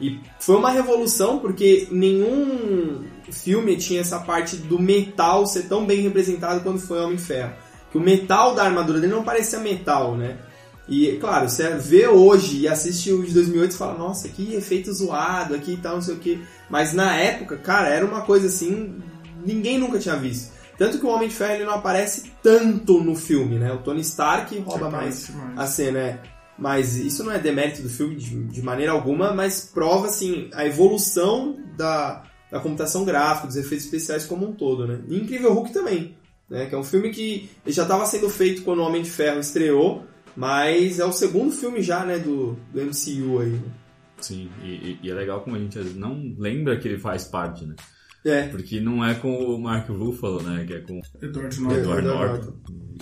[0.00, 6.00] E foi uma revolução porque nenhum filme tinha essa parte do metal ser tão bem
[6.00, 7.52] representado quando foi Homem de Ferro.
[7.90, 10.38] Que o metal da armadura dele não parecia metal, né?
[10.88, 14.92] E, claro, você vê hoje e assiste o de 2008 e fala, nossa, que efeito
[14.92, 16.42] zoado aqui e tal, não sei o que.
[16.68, 18.96] Mas na época, cara, era uma coisa assim,
[19.44, 20.52] ninguém nunca tinha visto.
[20.80, 23.70] Tanto que o Homem de Ferro ele não aparece tanto no filme, né?
[23.70, 25.58] O Tony Stark rouba mais Aparece mais.
[25.58, 26.22] a cena, é.
[26.58, 30.64] Mas isso não é demérito do filme de, de maneira alguma, mas prova, assim, a
[30.64, 35.00] evolução da, da computação gráfica, dos efeitos especiais como um todo, né?
[35.06, 36.16] E Incrível Hulk também,
[36.48, 36.64] né?
[36.64, 40.04] Que é um filme que já estava sendo feito quando o Homem de Ferro estreou,
[40.34, 43.50] mas é o segundo filme já, né, do, do MCU aí.
[43.50, 43.62] né?
[44.18, 47.74] Sim, e, e- é legal como a gente não lembra que ele faz parte, né?
[48.24, 50.64] É, Porque não é com o Mark Ruffalo, né?
[50.66, 51.78] Que é com Edward o Norton.
[51.80, 52.06] Edward Edward
[52.46, 52.52] Norton.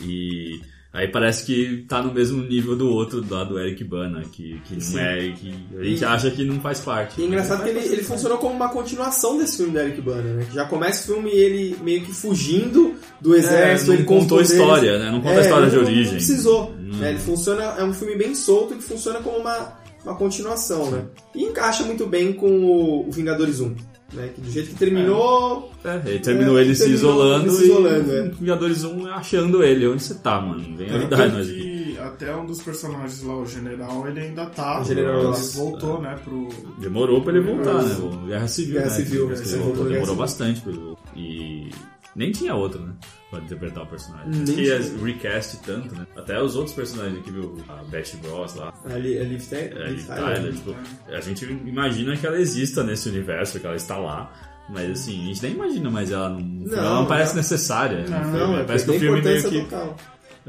[0.03, 0.61] E
[0.93, 4.77] aí parece que tá no mesmo nível do outro lá do Eric Bana, que, que
[4.93, 7.21] não é, que a gente E- acha que não faz parte.
[7.21, 10.23] E é engraçado que ele, ele funcionou como uma continuação desse filme do Eric Bana,
[10.35, 10.47] né?
[10.49, 14.39] Que já começa o filme ele meio que fugindo do exército, É, ele não contou
[14.39, 15.11] a história, né?
[15.11, 16.05] Não conta a É, história ele de não- origem.
[16.05, 16.71] Não precisou.
[16.71, 16.91] Hum.
[16.99, 17.11] né?
[17.11, 21.05] Ele funciona, é um filme bem solto que funciona como uma, uma continuação, né?
[21.35, 23.75] E encaixa muito bem com o, o Vingadores 1.
[24.13, 24.31] Né?
[24.35, 25.71] Que do jeito que terminou.
[25.85, 28.23] É, ele terminou É, ele se terminou isolando ele se isolando, e é.
[28.29, 29.87] Vingadores 1 achando ele.
[29.87, 30.77] Onde você tá, mano?
[30.77, 31.61] Vem ajudar nós aqui.
[31.93, 34.81] que até um dos personagens lá, o general, ele ainda tá.
[34.81, 36.49] O general ele voltou, né, pro.
[36.79, 37.97] Demorou pra ele voltar, né?
[37.97, 38.97] O Guerra Civil, Guerra né?
[38.97, 40.17] Civil, ele Sim, voltou, Guerra demorou Civil.
[40.17, 41.03] bastante pra ele voltar.
[41.15, 41.71] E
[42.17, 42.93] nem tinha outro, né?
[43.31, 44.31] Pra interpretar o personagem.
[44.31, 44.65] Nem que tinha.
[44.77, 46.07] ia recast tanto, né?
[46.17, 47.63] Até os outros personagens aqui, viu?
[47.69, 50.53] A Betty Ross lá, Liv a Liv Tyler.
[50.55, 50.75] Tipo,
[51.09, 54.33] a gente imagina que ela exista nesse universo, que ela está lá.
[54.71, 56.41] Mas assim, a gente nem imagina mais ela não.
[56.41, 57.37] Não, ela não parece não.
[57.39, 58.05] necessária.
[58.05, 58.39] no Não, filme.
[58.39, 59.61] Não, é parece que o filme meio que.
[59.63, 59.97] total.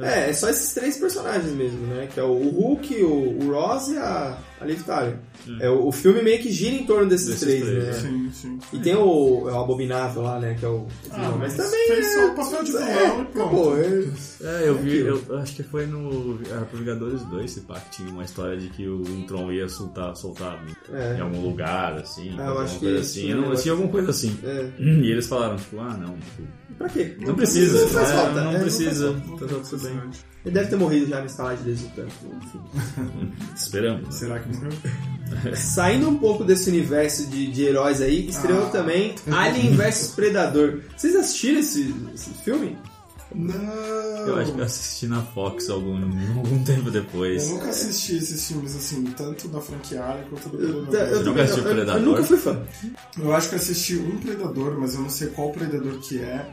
[0.01, 2.07] É, é só esses três personagens mesmo, né?
[2.13, 5.17] Que é o Hulk, o, o Ross e a, a Liv Tyler.
[5.61, 7.93] É, o, o filme meio que gira em torno desses, Desses três, três, né?
[7.93, 8.59] Sim, sim.
[8.73, 10.55] E tem o, é o Abominável lá, né?
[10.59, 10.85] Que é o.
[11.11, 11.87] Ah, mas, mas também.
[11.87, 13.75] fez é, só o papel de vilão é, e pronto.
[13.77, 14.63] é.
[14.63, 17.97] É, eu vi, eu acho que foi no era pro Vingadores 2, esse pá, que
[17.97, 21.17] tinha uma história de que o Ultron ia soltar, soltar É.
[21.17, 23.31] em algum lugar, assim, Ah, eu alguma acho que assim.
[23.31, 24.37] Eu um não, tinha alguma coisa assim.
[24.43, 24.69] É.
[24.79, 26.43] E eles falaram, tipo, ah, não, tipo,
[26.77, 27.15] Pra quê?
[27.19, 28.43] não precisa, Não faz é, falta.
[28.43, 29.45] não é, precisa, faz falta.
[29.47, 29.99] tá tudo bem.
[30.45, 32.13] Ele deve ter morrido já na estalagem desse tanto.
[32.41, 33.31] Enfim.
[33.55, 34.05] Esperamos.
[34.05, 34.11] né?
[34.11, 34.71] Será que morreu?
[35.55, 38.69] Saindo um pouco desse universo de, de heróis aí, estreou Ah.
[38.69, 40.79] também Alien vs Predador.
[40.95, 42.77] Vocês assistiram esse, esse filme?
[43.35, 44.27] Não!
[44.27, 45.95] Eu acho que eu assisti na Fox algum,
[46.37, 47.43] algum tempo depois.
[47.47, 50.99] Eu nunca assisti esses filmes assim, tanto da franquia Alien quanto do Eu, Predador.
[50.99, 52.01] eu, nunca também- assistiu eu- eu Predador?
[52.01, 52.61] nunca fui fã.
[53.19, 56.49] Eu acho que assisti um Predador, mas eu não sei qual Predador que é.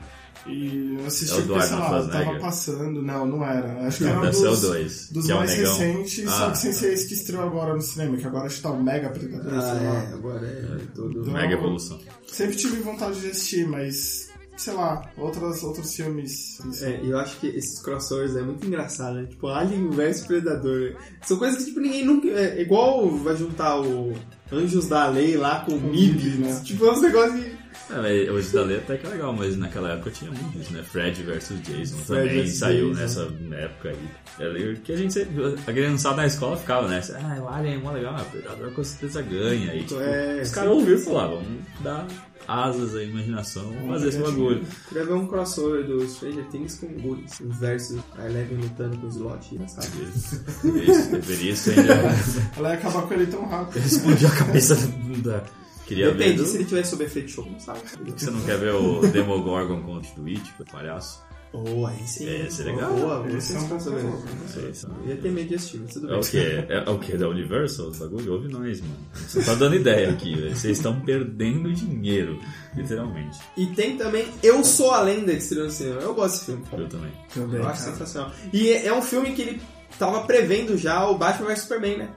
[0.46, 3.02] E eu assisti É o porque, sei lá, tava passando.
[3.02, 3.84] Não, não era.
[3.84, 5.76] Acho que era um o dos, 2, dos que é o mais negão.
[5.78, 8.56] recentes, só Ah, que sem ser esse que estreou agora no cinema, que agora acho
[8.58, 9.94] que tá o Mega Predador, Ah, sei lá.
[10.04, 11.26] é, agora é todo.
[11.32, 11.98] Mega evolução.
[12.28, 16.61] Sempre tive vontade de assistir, mas, sei lá, outras, outros filmes.
[16.61, 19.27] assim, É, eu acho que esses crossovers é muito engraçado, né?
[19.27, 20.97] Tipo, Alien vs Predador.
[21.23, 22.29] São coisas que, tipo, ninguém nunca.
[22.29, 24.14] É igual vai juntar o
[24.53, 26.61] Anjos da Lei lá com o MIB, né?
[26.64, 27.56] Tipo, é uns negócios.
[27.88, 30.83] É, hoje da lei até que é legal, mas naquela época tinha muito isso, né?
[30.83, 33.01] Fred versus Jason Fred também saiu Jason.
[33.01, 33.20] nessa
[33.62, 34.09] época aí.
[34.40, 37.79] Era que a gente sempre, a criançada na escola ficava nessa, ah, o Alien é
[37.79, 39.75] mó legal, o Predador com certeza ganha.
[39.75, 42.07] E tipo, É, os caras ouviram e falaram, vamos dar
[42.49, 44.66] asas à imaginação, vamos fazer esse bagulho.
[44.88, 49.07] Queria ver um crossover do Stranger Things com o Goonies versus a Eleven lutando com
[49.07, 49.55] o Slot.
[49.55, 49.88] Engraçado.
[50.03, 51.94] Isso, deveria ser ainda
[52.57, 53.85] Ela ia acabar com ele tão rápido.
[53.85, 54.77] explodir a cabeça
[55.25, 55.42] da.
[55.87, 56.16] Queria ver.
[56.18, 57.81] Depende, do- se ele tivesse sob efeito de não sabe.
[58.16, 61.25] Você não quer ver o Demogorgon contra o Twitch, o palhaço?
[61.53, 62.29] Oh, aí sim.
[62.29, 62.92] É, isso é legal.
[62.92, 64.09] Boa, boa Esse é um sensação, velho.
[64.53, 64.88] projeto.
[64.90, 65.05] É.
[65.05, 66.18] Eu ia ter medo de assistir, mas tudo É bem.
[66.18, 66.38] o que?
[66.38, 67.16] É, é o que?
[67.16, 67.87] Da Universal?
[67.87, 68.94] O bagulho ouve nós, mano.
[69.14, 70.55] Você tá dando ideia aqui, velho.
[70.55, 72.38] Vocês estão perdendo dinheiro,
[72.75, 73.38] literalmente.
[73.57, 76.01] E tem também Eu Sou a Lenda que estreou no cinema.
[76.03, 76.62] Eu gosto desse filme.
[76.72, 77.12] Eu também.
[77.33, 77.92] Também, Eu acho cara.
[77.92, 78.33] sensacional.
[78.53, 79.62] E é é um filme que ele
[79.99, 82.09] tava prevendo já o Batman vs Superman, né?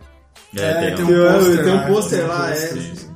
[0.57, 2.55] É, tem Tem, um pôster tem um lá, pôster tem um lá, é.
[2.55, 3.08] Sim, sim.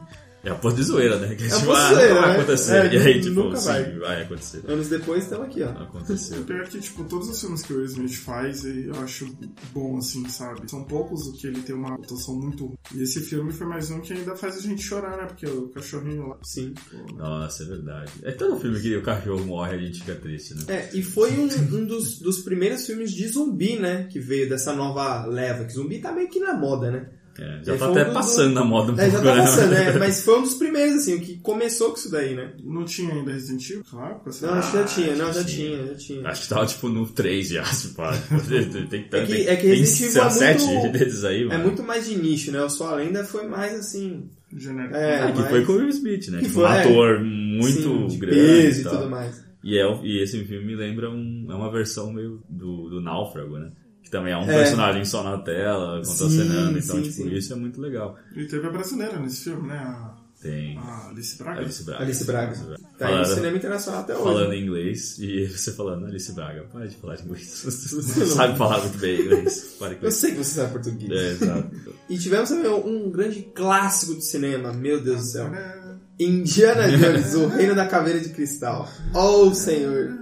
[0.43, 1.35] É a porra de zoeira, né?
[1.35, 2.35] Que É a tipo, porra de ah, zoeira, nunca vai né?
[2.35, 2.73] acontecer.
[2.73, 3.97] É, e aí, tipo, nunca sim, vai.
[3.97, 4.63] vai acontecer.
[4.67, 5.69] Anos depois estamos aqui, ó.
[5.69, 6.43] Aconteceu.
[6.43, 9.37] Pior que, tipo, todos os filmes que o Will Smith faz, eu acho
[9.73, 10.69] bom, assim, sabe?
[10.69, 12.77] São poucos o que ele tem uma atuação muito ruim.
[12.93, 15.25] E esse filme foi mais um que ainda faz a gente chorar, né?
[15.27, 16.37] Porque o cachorrinho lá...
[16.43, 16.73] Sim.
[17.15, 18.11] Nossa, é verdade.
[18.23, 20.63] É todo filme que o cachorro morre a gente fica triste, né?
[20.67, 24.09] É, e foi um, um dos, dos primeiros filmes de zumbi, né?
[24.11, 25.63] Que veio dessa nova leva.
[25.63, 27.09] Que zumbi tá meio que na moda, né?
[27.39, 29.35] É, já É, tá foi até um passando na moda um É, pouco, já tá
[29.35, 29.41] né?
[29.41, 29.91] passando, né?
[29.97, 32.51] Mas foi um dos primeiros, assim, o que começou com isso daí, né?
[32.63, 33.83] Não tinha ainda Resident Evil?
[33.89, 35.67] Claro, Não, acho que já tinha, não, já tinha.
[35.77, 36.27] tinha, já tinha.
[36.29, 38.11] Acho que tava tipo no 3 já, se pá.
[38.47, 41.41] Tem, tem, É que- tem, é que tem Resident Evil é sete muito- deles aí,
[41.41, 41.63] É mano.
[41.63, 42.61] muito mais de nicho, né?
[42.61, 44.29] O Só a Lenda foi mais assim.
[44.55, 44.95] genérico.
[44.95, 46.37] É, Ah, que mas- foi com o Will Smith, né?
[46.37, 46.79] que Tipo, foi, um é.
[46.81, 48.97] ator muito sim, de grande peso e e tal.
[48.97, 49.43] tudo mais.
[49.63, 53.57] E, é, e esse filme me lembra um, é uma versão meio do, do Náufrago,
[53.57, 53.71] né?
[54.13, 54.57] Também é um É.
[54.59, 56.79] personagem só na tela, contracenando.
[56.81, 57.35] Sim, Então, sim, tipo, sim.
[57.35, 58.15] isso é muito legal.
[58.35, 59.77] E teve a brasileira nesse filme, né?
[59.77, 61.61] A, Tem a Alice Braga.
[61.61, 62.03] Alice Braga.
[62.03, 62.47] Alice Braga.
[62.49, 62.81] Alice Braga.
[62.99, 64.23] Tá aí no Falando- cinema internacional até hoje.
[64.23, 66.63] Falando em inglês e você falando Alice Braga.
[66.71, 67.63] Para de falar de inglês.
[67.65, 69.75] Você sabe falar muito bem inglês.
[69.79, 71.11] Pare com Eu sei que você sabe português.
[71.11, 71.71] É, exato.
[72.09, 75.47] E tivemos também um grande clássico do cinema, meu Deus do céu.
[75.47, 78.87] É, Indiana Jones, o Reino da Caveira de Cristal.
[79.15, 80.21] Oh, senhor.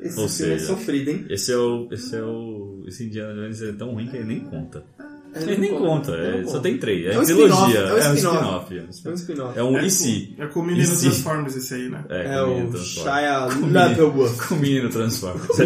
[0.00, 1.26] Esse Ou filme seja, é sofrido, hein?
[1.30, 1.88] Esse é o.
[1.90, 2.73] Esse é o.
[2.84, 4.84] Esse Indiana Jones é tão ruim que ele nem conta.
[5.34, 7.06] É, Ele não nem conta, é, só tem três.
[7.06, 7.78] É, É um trilogia.
[7.80, 8.76] é um É um spin-off.
[8.78, 9.58] é um É spin-off.
[9.58, 10.86] É um é com, é com o menino?
[10.96, 12.04] Transformers esse aí, né?
[12.08, 13.16] É, É com o menino Transformers.
[13.18, 14.48] Shia LaBeouf.
[14.48, 15.60] Com o menino Transformers.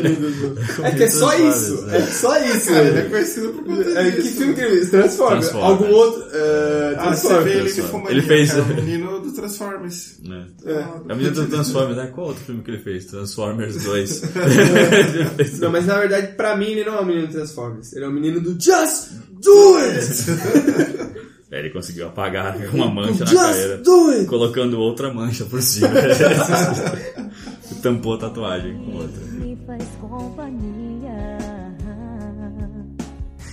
[0.85, 1.89] É que é só isso.
[1.91, 4.91] É só isso, Cara, ele é conhecido por conta É, que filme que ele fez?
[4.91, 5.55] Transformers.
[5.55, 6.25] Algum outro?
[6.33, 7.79] É, Ah, Transformers.
[8.09, 10.19] ele fez- o menino do Transformers.
[10.25, 10.47] né?
[10.65, 10.73] É.
[10.73, 12.07] É o menino do Transformers, né?
[12.15, 13.05] Qual outro filme que ele fez?
[13.07, 14.23] Transformers 2.
[14.23, 17.93] Ele fez- Não, mas na verdade, pra mim, ele não é o menino do Transformers.
[17.93, 19.09] Ele é o menino do Just
[19.43, 21.19] Do It!
[21.51, 23.79] É, ele conseguiu apagar uma mancha na Just carreira.
[23.79, 24.27] Do It!
[24.27, 25.89] Colocando outra mancha por cima.
[27.83, 29.23] Tampou a tatuagem com outra.
[29.33, 31.39] me faz companhia.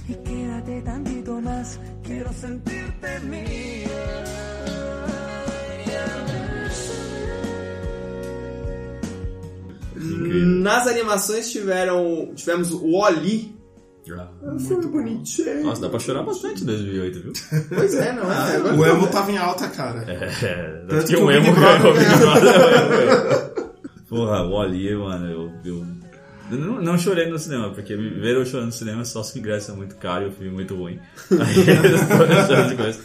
[0.10, 3.88] Y quédate tantito más, quiero sentirte mía.
[9.95, 10.45] Incrível.
[10.62, 13.55] Nas animações tiveram, tivemos o Oli.
[14.13, 14.28] Ah.
[14.44, 15.63] É um filme bonitinho.
[15.63, 17.34] Nossa, dá pra chorar bastante em 2008, viu?
[17.70, 18.56] Pois é, não é?
[18.56, 20.04] Agora O emo tava em alta, cara.
[20.08, 22.18] É, Tanto tinha que um o emo ganhou o Big.
[22.18, 23.56] Brother.
[24.08, 25.86] Porra, o Ali, mano, eu, eu,
[26.52, 29.39] não, não chorei no cinema, porque me ver eu chorando no cinema só se o
[29.39, 31.00] ingresso é muito caro e o filme é muito ruim.
[31.32, 33.00] Aí de coisa.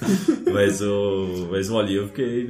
[0.52, 2.46] Mas o, mas o Ali eu fiquei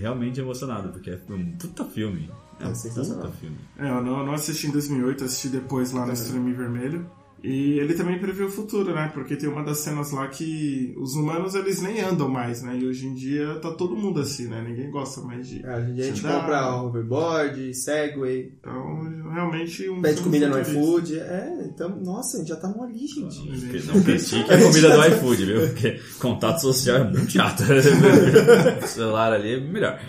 [0.00, 2.28] realmente emocionado, porque é um puta filme.
[2.60, 3.56] É um puta filme.
[3.78, 7.06] É, eu não, eu não assisti em 2008, assisti depois lá no Streaming Vermelho.
[7.44, 9.10] E ele também previu o futuro, né?
[9.12, 12.78] Porque tem uma das cenas lá que os humanos eles nem andam mais, né?
[12.78, 14.64] E hoje em dia tá todo mundo assim, né?
[14.66, 15.62] Ninguém gosta mais de.
[15.64, 16.40] É, hoje em dia a gente Dá.
[16.40, 20.00] compra hoverboard, Segway, Então, realmente um.
[20.00, 21.18] pede comida no iFood.
[21.18, 23.38] É, então, nossa, a gente já tá no ali, gente.
[23.60, 25.60] Porque não critique a comida do iFood, viu?
[25.68, 27.62] Porque contato social é muito chato.
[28.82, 30.00] o celular ali é melhor.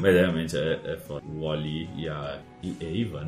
[0.00, 1.24] Mas realmente é, é foda.
[1.26, 3.26] O Oli e a e- é Iva, né?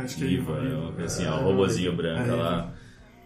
[0.00, 2.72] é, acho que é Iva, é uma coisa assim, É, o robozinho branco é, lá.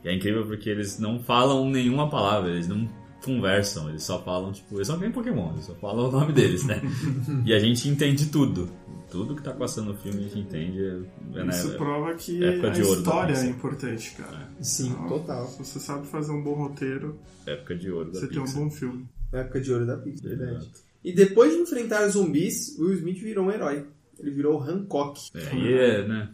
[0.05, 2.89] E é incrível porque eles não falam nenhuma palavra, eles não
[3.25, 6.65] conversam, eles só falam, tipo, eles são nem Pokémon, eles só falam o nome deles,
[6.65, 6.81] né?
[7.47, 8.69] e a gente entende tudo.
[9.11, 10.85] Tudo que tá passando no filme a gente entende.
[11.35, 14.49] É, né, Isso prova que época a de ouro história é importante, cara.
[14.61, 15.47] Sim, Então, total.
[15.47, 18.71] Se você sabe fazer um bom roteiro, época de ouro da você tem um bom
[18.71, 19.09] filme.
[19.33, 20.45] Época de ouro da Pixar, Exato.
[20.45, 20.71] verdade.
[21.05, 23.87] E depois de enfrentar os zumbis, Will Smith virou um herói.
[24.19, 25.31] Ele virou o Hancock.
[25.35, 26.31] É, aí é, né?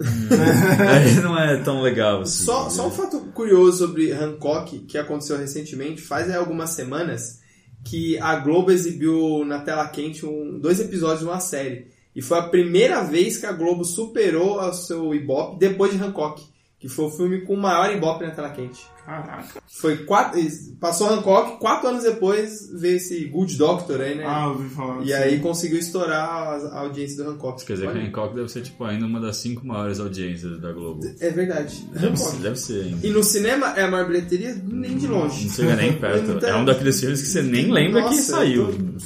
[0.00, 2.44] Aí não é tão legal assim.
[2.44, 7.40] Só, só um fato curioso sobre Hancock, que aconteceu recentemente, faz aí algumas semanas,
[7.84, 11.88] que a Globo exibiu na tela quente um, dois episódios de uma série.
[12.14, 16.42] E foi a primeira vez que a Globo superou o seu Ibope depois de Hancock,
[16.82, 18.84] que foi o filme com o maior Ibope na tela quente.
[19.06, 19.62] Caraca.
[19.68, 20.40] Foi quatro,
[20.80, 24.24] passou Hancock, quatro anos depois veio esse Good Doctor aí, né?
[24.26, 25.04] Ah, ouvi falar.
[25.04, 25.22] e assim.
[25.22, 27.64] aí conseguiu estourar a, a audiência do Hancock.
[27.64, 30.72] Quer dizer que Olha, Hancock deve ser tipo ainda uma das cinco maiores audiências da
[30.72, 31.00] Globo.
[31.20, 31.84] É verdade.
[31.92, 32.42] Deve ser, Hancock.
[32.42, 33.06] deve ser ainda.
[33.06, 35.46] E no cinema é a maior bilheteria nem de longe.
[35.46, 36.30] Não chega nem perto.
[36.32, 38.68] Então- É um daqueles filmes que você nem lembra que Nossa, saiu.
[38.70, 38.96] eu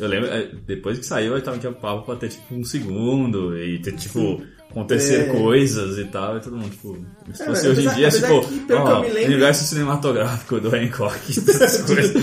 [0.00, 3.58] Eu lembro, é, depois que saiu, eu tava tinha papo pra ter tipo um segundo
[3.58, 4.40] e ter tipo
[4.70, 5.24] acontecer É.
[5.26, 6.96] coisas e tal, e todo mundo, tipo,
[7.34, 9.32] se É, fosse mas hoje em dia, tipo, que, pelo que ó, eu me lembro-
[9.32, 12.22] universo cinematográfico do Hancock, essas coisas.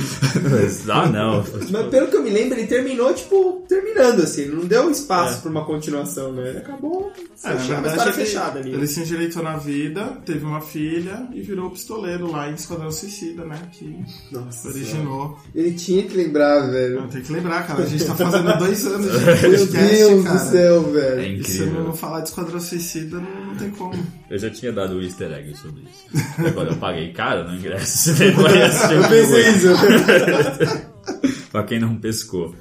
[0.51, 1.43] Mas, ah, não.
[1.71, 4.45] Mas pelo que eu me lembro, ele terminou, tipo, terminando, assim.
[4.47, 5.41] Não deu espaço É.
[5.41, 6.49] pra uma continuação, né?
[6.49, 7.11] Ele acabou
[7.43, 8.73] É, uma verdade, história ele, fechada ali.
[8.73, 13.43] ele se endireitou na vida, teve uma filha e virou pistoleiro lá em Esquadrão Suicida,
[13.43, 13.59] né?
[13.71, 13.97] Que
[14.31, 15.37] Nossa originou.
[15.53, 17.01] Ele tinha que lembrar, velho.
[17.01, 17.83] Não, tem que lembrar, cara.
[17.83, 20.39] A gente tá fazendo dois anos de Meu podcast, Deus cara.
[20.39, 21.41] do céu, É velho.
[21.41, 21.83] E se incrível.
[21.83, 24.05] não falar de Esquadrão Suicida, não, não tem como.
[24.29, 26.53] Eu já tinha dado o easter egg sobre isso.
[26.53, 31.49] Quando eu paguei caro no ingresso, você vai assistir Eu pensei isso.
[31.49, 32.53] Pra quem não pescou.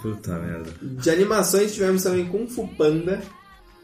[0.00, 0.70] Puta merda.
[0.80, 3.20] De animações tivemos também Kung Fu Panda,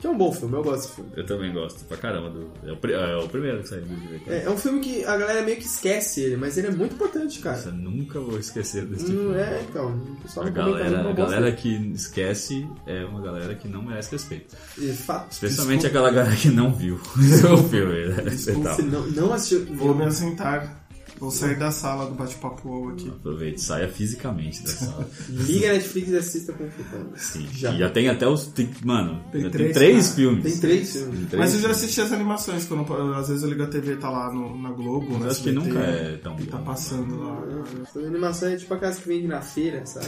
[0.00, 1.10] que é um bom filme, eu gosto desse filme.
[1.14, 2.50] Eu também gosto pra caramba do.
[2.66, 4.30] É o, é o primeiro que saiu do DVD.
[4.32, 6.94] É, é um filme que a galera meio que esquece ele, mas ele é muito
[6.94, 7.60] importante, cara.
[7.66, 9.36] Eu nunca vou esquecer desse Hum, filme.
[9.36, 13.68] é, então, o pessoal A não galera, a galera que esquece é uma galera que
[13.68, 14.56] não merece respeito.
[15.04, 15.32] fato.
[15.32, 16.94] Especialmente aquela galera que não viu
[17.54, 18.06] o filme.
[18.08, 18.30] Né?
[18.30, 19.66] Você tá- não, não assistiu.
[19.76, 20.79] Vou me assentar.
[21.20, 23.08] Vou sair da sala do bate-papo UOL aqui.
[23.08, 25.06] Aproveite, saia fisicamente da sala.
[25.28, 27.10] Liga a Netflix e assista Fu Panda.
[27.16, 27.46] Sim.
[27.52, 27.72] Já.
[27.74, 28.46] E já tem até os.
[28.46, 30.16] Tem, mano, Tem já três, tem três cara.
[30.16, 30.42] filmes.
[30.44, 31.18] Tem três filmes.
[31.18, 33.66] Tem três Mas eu já assisti as animações, quando eu- às vezes eu ligo a
[33.66, 36.56] TV tá lá no, na Globo, Eu na acho que nunca é tão E tá
[36.56, 36.64] bom.
[36.64, 37.38] passando lá.
[37.82, 40.06] Essa animação é tipo aquelas que vende na feira, sabe?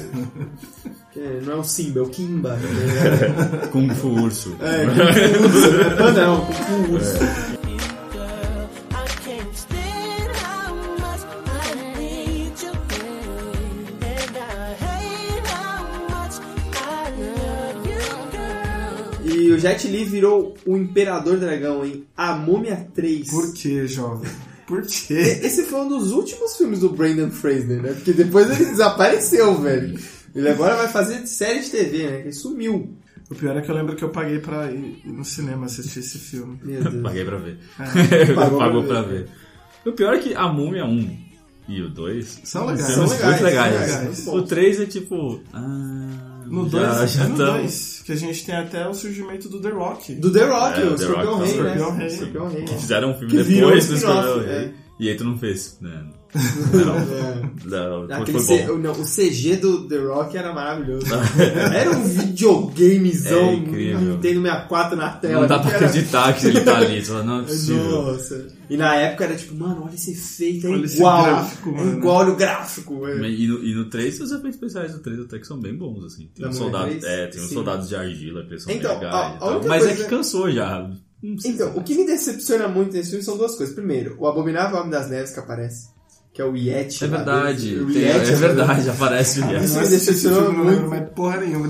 [1.13, 2.57] Que não é o Simba, é o Kimba.
[2.57, 3.69] ligado?
[3.71, 4.57] Kung Fu Urso.
[4.61, 5.71] É, Kung Fu Urso.
[5.73, 7.17] Não é Panda, não, Kung Fu Urso.
[7.62, 7.62] I
[19.63, 23.31] Jet Li virou o Imperador Dragão em A Múmia 3.
[23.31, 24.29] Por que, jovem?
[24.67, 25.39] Por quê?
[25.41, 27.93] Esse foi um dos últimos filmes do Brandon Fraser, né?
[27.93, 29.97] Porque depois ele desapareceu, velho.
[30.35, 32.21] Ele agora vai fazer série de TV, né?
[32.23, 32.93] Ele sumiu.
[33.31, 36.19] O pior é que eu lembro que eu paguei pra ir no cinema assistir esse
[36.19, 36.59] filme.
[36.61, 37.03] Meu Deus.
[37.03, 37.59] Paguei pra ver.
[38.35, 39.29] Pagou Pagou pra pra ver.
[39.87, 41.19] O pior é que a Múmia 1
[41.69, 42.93] e o 2 São legais.
[42.95, 43.91] São legais, muito legais.
[43.91, 44.27] são legais.
[44.27, 45.41] O 3 é tipo.
[45.53, 48.95] Ah, No já, 2, já é no tamo- 2, que a gente tem até o
[48.95, 50.15] surgimento do The Rock.
[50.15, 52.49] Do The Rock, É, o Escorpião Rock, Rei, né?
[52.51, 52.65] Rei.
[52.65, 54.59] Que fizeram um filme Que depois do spin-off, Escorpião é.
[54.59, 54.75] Rei.
[55.01, 55.79] E aí tu não fez.
[55.81, 56.05] Né?
[56.35, 57.69] É.
[57.69, 61.07] Não, não, Aquele C- não, o CG do The Rock era maravilhoso.
[61.75, 63.95] era um videogamezão É.
[63.95, 65.41] Nintendo 64 na tela.
[65.43, 67.03] Não dá que pra era- acreditar que ele tá ali.
[67.25, 67.85] Não é possível.
[68.03, 68.47] Nossa.
[68.71, 71.25] E na época era tipo, mano, olha esse efeito, é Olha esse igual.
[71.25, 71.99] gráfico, é mano.
[71.99, 73.07] igual no gráfico.
[73.07, 73.29] é.
[73.29, 76.05] E no, e no 3, os efeitos especiais do 3 até que são bem bons,
[76.05, 76.31] assim.
[76.35, 77.05] Tem uns Múmia soldados, 3?
[77.05, 77.55] é, tem uns Sim.
[77.55, 79.15] soldados de argila que são Então, legais.
[79.15, 79.51] a- a tal.
[79.53, 80.91] única Mas é que cansou já.
[81.23, 83.73] Então, o que me decepciona muito nesse filme são duas coisas.
[83.75, 85.89] Primeiro, o Abominável Homem das Neves que aparece,
[86.35, 87.05] que é o Yeti.
[87.05, 87.81] É lá verdade, dele.
[87.83, 89.51] O tem- Yeti é verdade, aparece o Yes.
[89.51, 90.91] me assisti esse decepcionou filme, não lembro muito.
[90.91, 91.69] mais porra nenhuma.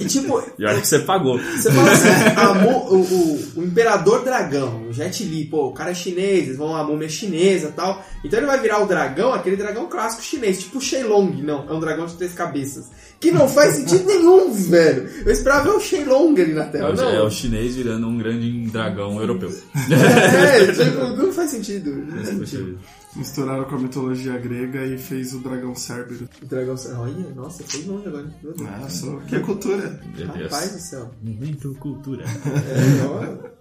[0.00, 1.38] E tipo, E olha que você pagou.
[1.38, 5.72] Você fala assim, a mu- o, o- o Imperador Dragão, o Jet Li, pô, o
[5.72, 8.04] cara é chinês, eles vão a múmia chinesa e tal.
[8.22, 11.72] Então ele vai virar o dragão, aquele dragão clássico chinês, tipo o Shenlong, não, é
[11.72, 12.86] um dragão de três cabeças.
[13.18, 15.08] Que não faz sentido nenhum, velho.
[15.24, 17.08] Eu esperava ver o Shenlong ali na É tela, o, não.
[17.08, 19.50] é o chinês virando um grande dragão europeu.
[19.90, 21.90] É, tipo, não faz sentido.
[21.94, 22.78] Não faz sentido.
[23.14, 26.28] Misturaram com a mitologia grega e fez o dragão cérbero.
[26.42, 26.74] O dragão.
[26.98, 28.32] Olha, nossa, foi longe agora.
[28.42, 28.70] Meu Deus.
[28.70, 30.00] Nossa, que cultura.
[30.16, 30.50] Meu Deus.
[30.50, 31.10] Rapaz do céu.
[31.22, 32.24] Momento cultura.
[32.24, 33.52] É, ó.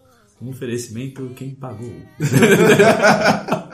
[0.41, 1.93] Um oferecimento quem pagou.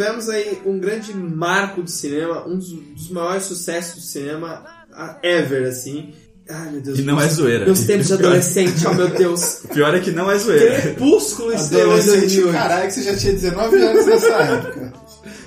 [0.00, 5.18] tivemos aí um grande marco do cinema, um dos, dos maiores sucessos do cinema ah,
[5.22, 6.14] ever, assim.
[6.48, 6.98] Ai, meu Deus.
[6.98, 7.66] E não é zoeira.
[7.66, 9.60] Meus tempos de adolescente, oh meu Deus.
[9.64, 10.80] O pior é que não é zoeira.
[10.80, 12.52] Crepúsculo estreou em Adolescente, 2008.
[12.52, 14.92] caralho, que você já tinha 19 anos nessa época.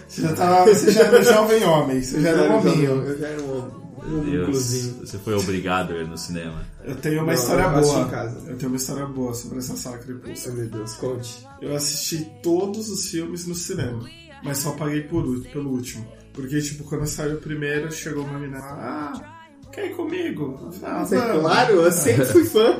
[0.07, 2.91] Você já, tava, você já era um jovem homem, você já era um hominho.
[3.07, 3.83] Eu já era um homem.
[4.05, 4.93] Um Deus, inclusive.
[4.99, 6.65] você foi obrigado a ir no cinema.
[6.83, 8.01] Eu tenho uma Não, história eu boa.
[8.01, 8.37] em casa.
[8.47, 10.57] Eu tenho uma história boa sobre essa sala crepúsculo.
[10.57, 11.47] meu Deus, conte.
[11.61, 14.03] Eu assisti todos os filmes no cinema,
[14.43, 16.05] mas só paguei por, pelo último.
[16.33, 19.13] Porque, tipo, quando saiu o primeiro, chegou uma menina ah,
[19.71, 20.59] quer ir comigo?
[20.61, 21.41] Eu Ah, Você, vamos.
[21.41, 22.75] claro, eu sempre fui fã.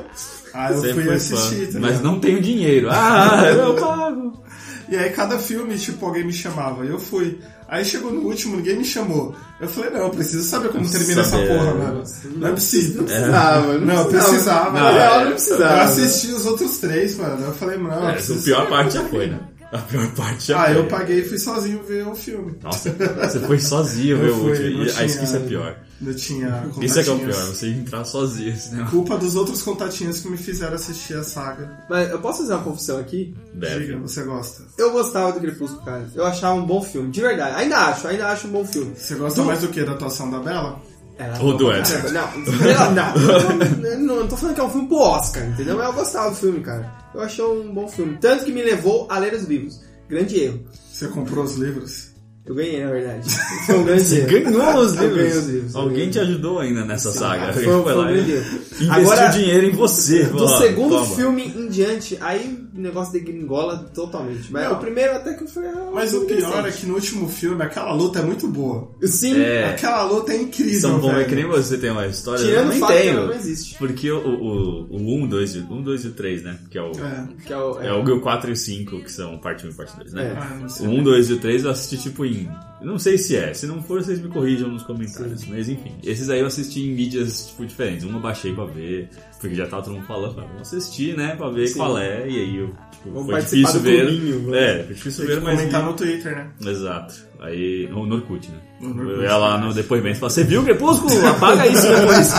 [0.52, 2.88] Aí eu Sempre fui assistir, fã, tá mas não tenho dinheiro.
[2.90, 4.42] Ah, eu pago.
[4.88, 7.38] E aí cada filme, tipo, alguém me chamava, e eu fui.
[7.66, 9.34] Aí chegou no último, ninguém me chamou.
[9.58, 11.48] Eu falei, não, eu preciso saber como termina essa saber.
[11.48, 12.02] porra, mano.
[12.36, 12.96] Não é possível.
[12.98, 14.70] Não precisava, Não, eu precisava.
[14.80, 15.82] Na real, não Eu precisava.
[15.82, 17.46] assisti os outros três, mano.
[17.46, 19.40] Eu falei, não, eu É, preciso a pior saber parte já foi, né?
[19.74, 20.76] A pior parte já Ah, foi.
[20.78, 22.56] eu paguei e fui sozinho ver o filme.
[22.62, 24.78] Nossa, você foi sozinho ver o último.
[24.78, 25.76] não tinha- que isso é pior.
[26.06, 28.88] Eu tinha Isso é que é o pior, você entrar sozinho cinema.
[28.90, 31.70] Culpa dos outros contatinhos que me fizeram assistir a saga.
[31.90, 33.34] Mas eu posso fazer uma confissão aqui?
[33.54, 33.86] Deve.
[33.86, 34.62] Diga, você gosta.
[34.78, 36.06] Eu gostava do Crepúsculo, cara.
[36.14, 37.56] Eu achava um bom filme, de verdade.
[37.56, 38.92] Ainda acho, ainda acho um bom filme.
[38.96, 39.82] Você gosta mais do que?
[39.82, 40.80] Da atuação da Bela?
[41.16, 41.94] Era Ou do pra Edson.
[42.12, 45.76] Não, não, não, não, não tô falando que é um filme pro Oscar, entendeu?
[45.76, 46.92] Mas eu gostava do filme, cara.
[47.14, 48.18] Eu achei um bom filme.
[48.20, 49.80] Tanto que me levou a ler os livros.
[50.08, 50.60] Grande erro.
[50.92, 52.12] Você comprou os livros?
[52.44, 53.30] Eu ganhei, na verdade.
[53.64, 54.28] Foi um grande erro.
[54.28, 55.36] Ganhou os Eu ganhei livros.
[55.44, 55.76] os livros.
[55.76, 57.52] Alguém te ajudou ainda nessa saga.
[57.52, 58.44] Foi, foi um lá e grande erro.
[58.56, 60.24] Investiu Agora, dinheiro em você.
[60.24, 61.16] do ó, segundo toma.
[61.16, 64.50] filme em diante, aí o negócio degringola totalmente.
[64.52, 64.72] Mas Não.
[64.74, 65.64] o primeiro até que foi.
[65.68, 68.90] um Mas o filme pior é que no último filme aquela luta é muito boa.
[69.04, 69.70] Sim, É.
[69.70, 72.42] Aquela luta é incrível, São bom, é que nem você tem uma história.
[72.42, 73.26] eu tirando o nem fato que tenho.
[73.26, 73.78] não existe.
[73.78, 76.58] Porque o, o, o 1, 2, e- 1, 2 e o 3, né?
[76.70, 77.28] Que é o, É.
[77.46, 77.92] Que é o, é.
[77.92, 80.24] o 4 e o 5, que são parte 1 e parte 2, né?
[80.32, 80.36] É.
[80.38, 80.86] Ah, não.
[80.90, 82.48] O 1, 2 e o 3 eu assisti tipo em.
[82.84, 85.46] Não sei se é, se não for, vocês me corrijam nos comentários.
[85.46, 88.04] Mas enfim, esses aí eu assisti em mídias tipo, diferentes.
[88.04, 89.08] Um eu baixei pra ver,
[89.40, 91.34] porque já tava todo mundo falando, falei, vamos assistir, né?
[91.36, 91.78] Pra ver Sim.
[91.78, 92.28] qual é.
[92.28, 92.68] E aí eu.
[92.92, 94.06] Tipo, Vamos foi difícil ver.
[94.06, 94.80] clubinho, né?
[94.80, 95.58] É, foi difícil ver, mas.
[95.58, 96.50] comentar no Twitter, né?
[96.64, 97.14] Exato.
[97.40, 98.58] Aí, no no Orkut, né?
[98.80, 99.10] No Orkut.
[99.10, 101.26] Eu ia lá no depoimento e falava, você viu o Crepúsculo?
[101.26, 102.32] Apaga isso depois.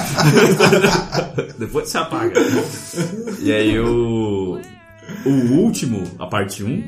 [1.60, 2.40] depois você apaga.
[3.42, 4.60] E aí o,
[5.26, 6.84] o último, a parte 1,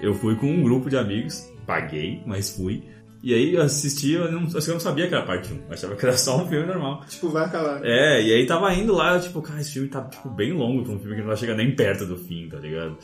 [0.00, 2.84] eu fui com um grupo de amigos, paguei, mas fui.
[3.22, 5.96] E aí eu assisti, eu não, eu não sabia que era parte 1, eu achava
[5.96, 7.04] que era só um filme normal.
[7.08, 7.84] Tipo, vai acabar.
[7.84, 10.84] É, e aí tava indo lá, eu, tipo, cara, esse filme tá tipo, bem longo
[10.84, 12.96] pra um filme que não vai chegar nem perto do fim, tá ligado?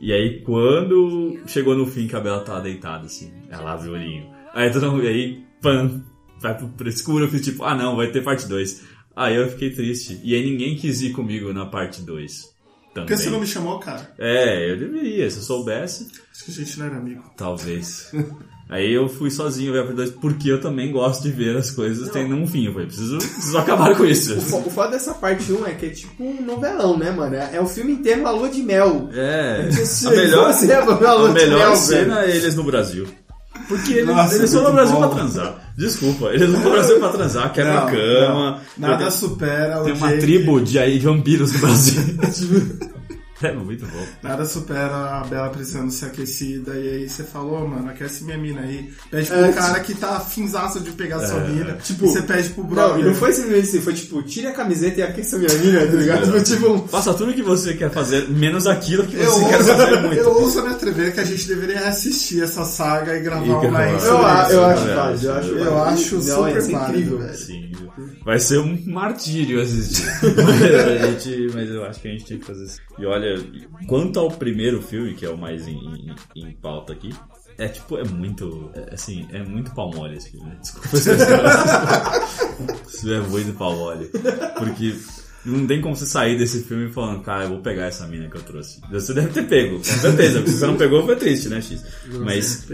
[0.00, 3.92] E aí quando chegou no fim que a Bela tava deitada, assim, ela abre o
[3.92, 4.30] olhinho.
[4.54, 6.02] Aí todo mundo, aí, pam,
[6.40, 8.84] vai pro, escuro, eu fiz tipo, ah não, vai ter parte 2.
[9.14, 10.20] Aí eu fiquei triste.
[10.22, 12.54] E aí ninguém quis ir comigo na parte 2.
[12.94, 13.06] Também.
[13.06, 14.14] Por que você não me chamou, cara?
[14.18, 17.22] É, eu deveria, se eu soubesse, Acho que a gente não era amigo.
[17.36, 18.10] talvez.
[18.68, 21.70] Aí eu fui sozinho ver a parte 2, porque eu também gosto de ver as
[21.70, 22.66] coisas tendo um fim.
[22.66, 24.34] Eu falei, preciso, preciso acabar com isso.
[24.34, 27.36] O, o foda dessa parte 1 é que é tipo um novelão, né, mano?
[27.36, 29.08] É, é o filme inteiro uma lua de mel.
[29.14, 33.06] É, Se a melhor, você é a melhor mel, cena é eles no Brasil.
[33.68, 35.08] Porque eles, Nossa, eles são no Brasil bom.
[35.08, 35.72] pra transar.
[35.76, 38.60] Desculpa, eles vão pro Brasil pra transar, quebra Não, a cama.
[38.76, 38.88] não.
[38.88, 42.02] Nada tem, supera o tem uma tribo de aí, vampiros no Brasil.
[43.42, 44.06] é muito bom.
[44.22, 46.74] Nada supera a Bela precisando ser aquecida.
[46.74, 48.90] E aí você falou, mano, aquece minha mina aí.
[49.10, 51.74] Pede pro É, cara que tá finzaço de pegar sua mina.
[51.82, 53.00] tipo, você pede pro Não, brother.
[53.00, 55.92] e não foi simplesmente assim, foi tipo, tire a camiseta e aqueça minha mina, tá
[55.92, 56.30] ligado?
[56.30, 56.88] Foi tipo um.
[56.88, 60.00] Faça tudo o que você quer fazer, menos aquilo que Eu você quer ouço, fazer
[60.00, 60.14] muito.
[60.16, 63.60] eu ouço na TV que a gente deveria assistir essa saga e gravar E um
[63.60, 64.50] gravar.
[64.50, 67.18] Eu, eu acho É, válido, eu acho eu acho Não, super válido, incrível.
[67.18, 67.36] velho.
[67.38, 67.70] Sim.
[68.24, 70.04] Vai ser um martírio assistir.
[70.44, 72.80] mas, gente, mas eu acho que a gente tem que fazer isso.
[72.98, 73.34] E olha,
[73.88, 76.14] quanto ao primeiro filme, que é o mais em, em-
[76.48, 77.10] em pauta aqui,
[77.58, 78.70] é tipo, é muito.
[78.74, 80.46] é, assim, é muito pau mole esse filme.
[80.46, 80.58] né?
[80.60, 81.16] Desculpa se eu
[82.88, 84.10] Isso é muito pau mole.
[84.58, 84.94] Porque.
[85.46, 88.36] Não tem como você sair desse filme falando, cara, eu vou pegar essa mina que
[88.36, 88.80] eu trouxe.
[88.90, 90.38] Você deve ter pego, com certeza.
[90.38, 91.84] Porque se você não pegou, foi triste, né, X?
[92.24, 92.66] Mas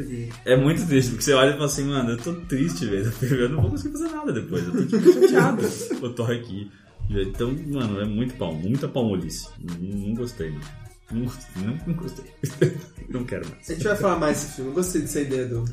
[0.46, 3.12] é muito triste, porque você olha e fala assim, mano, eu tô triste, velho.
[3.42, 4.66] Eu não vou conseguir fazer nada depois.
[4.66, 5.62] Eu tô tipo chateado.
[6.02, 6.70] Eu tô aqui.
[7.10, 9.48] Então, mano, é muito pau, muita palmolice.
[9.60, 10.60] Não, não gostei, não.
[11.12, 12.24] Não, não, não gostei.
[13.10, 13.68] não quero mais.
[13.68, 15.64] A gente vai falar mais desse filme, eu gostei dessa ideia do.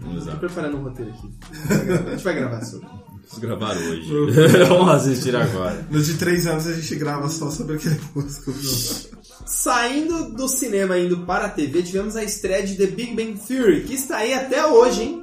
[0.00, 1.30] Vamos Tô preparando um roteiro aqui.
[2.06, 2.88] A gente vai gravar sobre.
[3.28, 4.08] Vamos gravar hoje.
[4.68, 5.86] Vamos assistir agora.
[5.90, 8.52] No de três anos a gente grava só sobre aquele músico.
[9.46, 13.84] Saindo do cinema indo para a TV, tivemos a estreia de The Big Bang Theory,
[13.84, 15.22] que está aí até hoje, hein?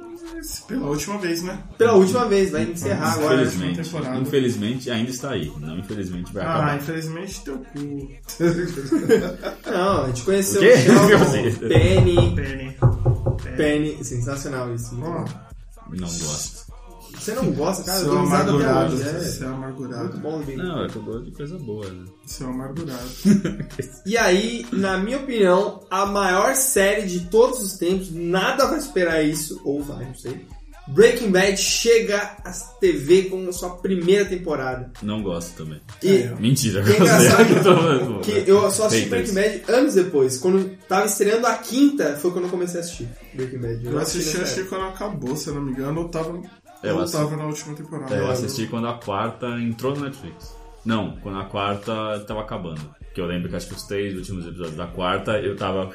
[0.66, 1.62] Pela última vez, né?
[1.76, 3.42] Pela última vez, vai encerrar agora.
[3.42, 3.80] Infelizmente,
[4.22, 5.52] infelizmente ainda está aí.
[5.60, 6.76] Não, infelizmente vai Ah, acabar.
[6.78, 8.10] infelizmente teu cu.
[9.70, 10.72] Não, a gente conheceu O quê?
[10.72, 11.58] o Sheldon, Deus.
[11.58, 12.76] Penny, Penny.
[13.56, 14.94] Penny, sensacional isso.
[14.94, 15.24] bom.
[15.90, 16.69] Não gosto.
[17.18, 17.98] Você não gosta, cara?
[17.98, 18.94] Eu seu tô amargurado.
[18.94, 19.02] hoje.
[19.08, 19.20] É.
[19.20, 20.18] Seu Muito amargurado.
[20.18, 22.04] bom Bang Não, eu gosto de coisa boa, né?
[22.26, 23.08] Seu amargurado.
[24.06, 29.24] E aí, na minha opinião, a maior série de todos os tempos, nada vai superar
[29.24, 30.46] isso, ou vai, não sei.
[30.88, 32.50] Breaking Bad chega à
[32.80, 34.90] TV com a sua primeira temporada.
[35.02, 35.80] Não gosto também.
[36.02, 39.08] E É, Mentira, Que é eu engraçado que eu tô- que eu só assisti.
[39.08, 40.38] Breaking Bad anos depois.
[40.38, 43.86] Quando tava estreando a quinta, foi quando eu comecei a assistir Breaking Bad.
[43.86, 44.64] Eu não assisti, época.
[44.64, 46.40] quando acabou, se eu não me engano, ou tava,
[46.82, 47.22] Eu ou assisti.
[47.22, 48.14] tava na última temporada.
[48.14, 50.54] É, eu assisti quando a quarta entrou no Netflix.
[50.84, 52.80] Não, quando a quarta tava acabando.
[53.00, 55.90] Porque eu lembro que acho que os três últimos episódios da quarta eu tava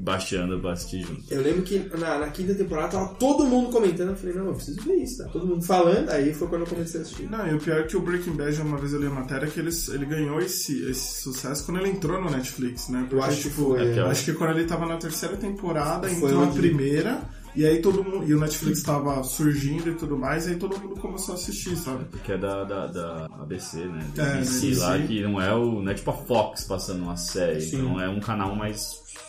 [0.00, 1.22] baixando pra assistir junto.
[1.30, 4.10] Eu lembro que na, na quinta temporada tava todo mundo comentando.
[4.10, 5.30] Eu falei, não, eu preciso ver isso, tá?
[5.30, 6.10] Todo mundo falando.
[6.10, 7.28] Aí foi quando eu comecei a assistir.
[7.28, 9.48] Não, e o pior é que o Breaking Bad, uma vez eu li a matéria,
[9.48, 13.08] que ele, ele ganhou esse, esse sucesso quando ele entrou no Netflix, né?
[13.10, 13.80] Eu acho que foi.
[13.80, 14.02] É que é.
[14.02, 17.22] Acho que quando ele tava na terceira temporada, Foi entrou a primeira,
[17.56, 18.24] e aí todo mundo.
[18.26, 21.76] E o Netflix tava surgindo e tudo mais, e aí todo mundo começou a assistir,
[21.76, 22.04] sabe?
[22.10, 24.04] Porque é da, da, da ABC, né?
[24.12, 24.80] É, Da ABC ABC.
[24.80, 25.82] lá, que não é o.
[25.82, 27.64] Não é tipo a Fox passando uma série.
[27.66, 28.88] Então é um canal mais.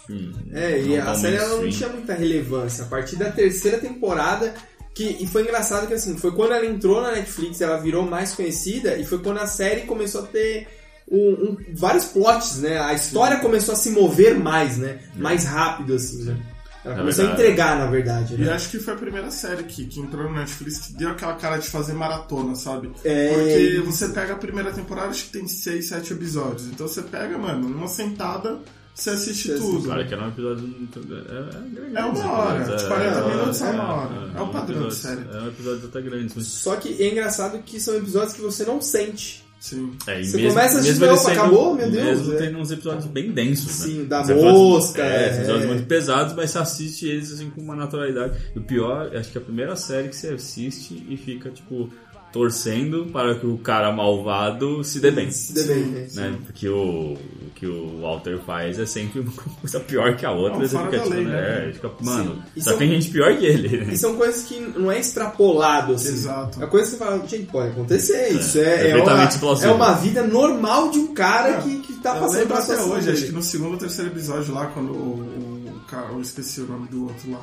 [0.10, 2.84] hum, É, e a série ela não tinha muita relevância.
[2.86, 4.54] A partir da terceira temporada,
[4.94, 8.34] que, e foi engraçado que assim, foi quando ela entrou na Netflix, ela virou mais
[8.34, 10.68] conhecida, e foi quando a série começou a ter
[11.12, 11.18] um-
[11.52, 12.78] um- vários plots, né?
[12.80, 15.00] A história começou a se mover mais, né?
[15.16, 16.38] Mais rápido, assim, né?
[16.86, 17.42] Ela Na começou a verdade.
[17.48, 18.54] entregar, na verdade, E né?
[18.54, 21.58] acho que foi a primeira série que, que entrou no Netflix que deu aquela cara
[21.58, 22.92] de fazer maratona, sabe?
[23.04, 23.34] É.
[23.34, 26.68] Porque você pega a primeira temporada, acho que tem 6, 7 episódios.
[26.68, 28.60] Então você pega, mano, numa sentada,
[28.96, 29.84] você assiste Você tudo.
[29.84, 30.90] Claro que era um episódio.
[30.98, 34.32] É, é, É uma hora, de 40 minutos é uma hora.
[34.36, 35.22] É o um padrão de série.
[35.34, 36.34] É um episódio até grande.
[36.36, 36.46] Mas...
[36.48, 39.49] Só que é engraçado que são episódios que você não sente.
[39.60, 39.92] Sim.
[40.08, 42.38] É, Você começa a assistir, ele opa, acabou, meu Deus, Mesmo é.
[42.38, 44.06] tem uns episódios bem densos, Sim, né?
[44.06, 45.36] da mosca, É, é.
[45.38, 48.38] episódios muito pesados, mas você assiste eles assim com uma naturalidade.
[48.56, 51.92] E o pior, acho que é a primeira série que você assiste e fica, tipo,
[52.32, 55.32] torcendo para que o cara malvado se dê bem.
[55.32, 56.08] Se dê bem, né?
[56.14, 56.38] Né?
[56.46, 57.18] Porque o, o
[57.56, 60.64] que o Walter faz é sempre uma coisa pior que a outra.
[60.64, 61.32] É você fica, tipo, lei, né?
[61.32, 61.70] né?
[61.70, 62.42] É, fica, mano, Sim.
[62.56, 63.78] E só são- tem gente pior que ele.
[63.86, 63.94] né?
[63.94, 66.10] E são coisas que não é extrapolado, assim.
[66.10, 66.64] Exato.
[66.64, 68.30] É coisa que você fala, gente, pode acontecer.
[68.30, 71.94] Isso é, é, perfeitamente uma, é uma vida normal de um cara É, que, que
[71.94, 73.18] tá eu passando pela até hoje, dele.
[73.18, 75.49] acho que no segundo ou terceiro episódio lá, quando o, o
[75.90, 77.42] cara, eu esqueci o nome do outro lá.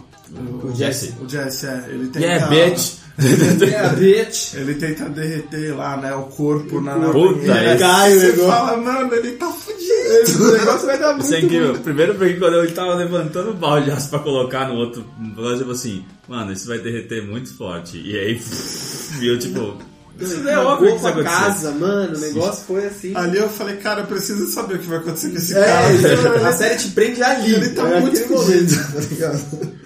[0.65, 1.15] O Jesse.
[1.21, 2.21] O Jesse, é, ele tenta...
[2.27, 2.93] Yeah, bitch!
[3.19, 4.53] É, bitch.
[4.55, 8.47] Ele tenta derreter lá, né, o corpo na, na Puta, esse- Cai o Você negócio.
[8.51, 10.45] fala, mano, ele tá fudido.
[10.45, 11.69] O negócio vai dar muito Isso é incrível.
[11.69, 15.03] muito- Primeiro porque quando ele tava levantando o balde de aço pra colocar no outro
[15.39, 17.97] eu falei assim, mano, isso vai derreter muito forte.
[18.05, 18.35] E aí,
[19.19, 19.79] viu, tipo,
[20.21, 22.17] isso é óbvio que isso casa, mano.
[22.17, 23.15] O negócio foi assim.
[23.15, 25.93] Ali eu falei, cara, eu preciso saber o que vai acontecer com esse É, cara.
[25.93, 27.55] isso, a série te prende ali.
[27.55, 29.77] Ele tá é muito momento, tá ligado?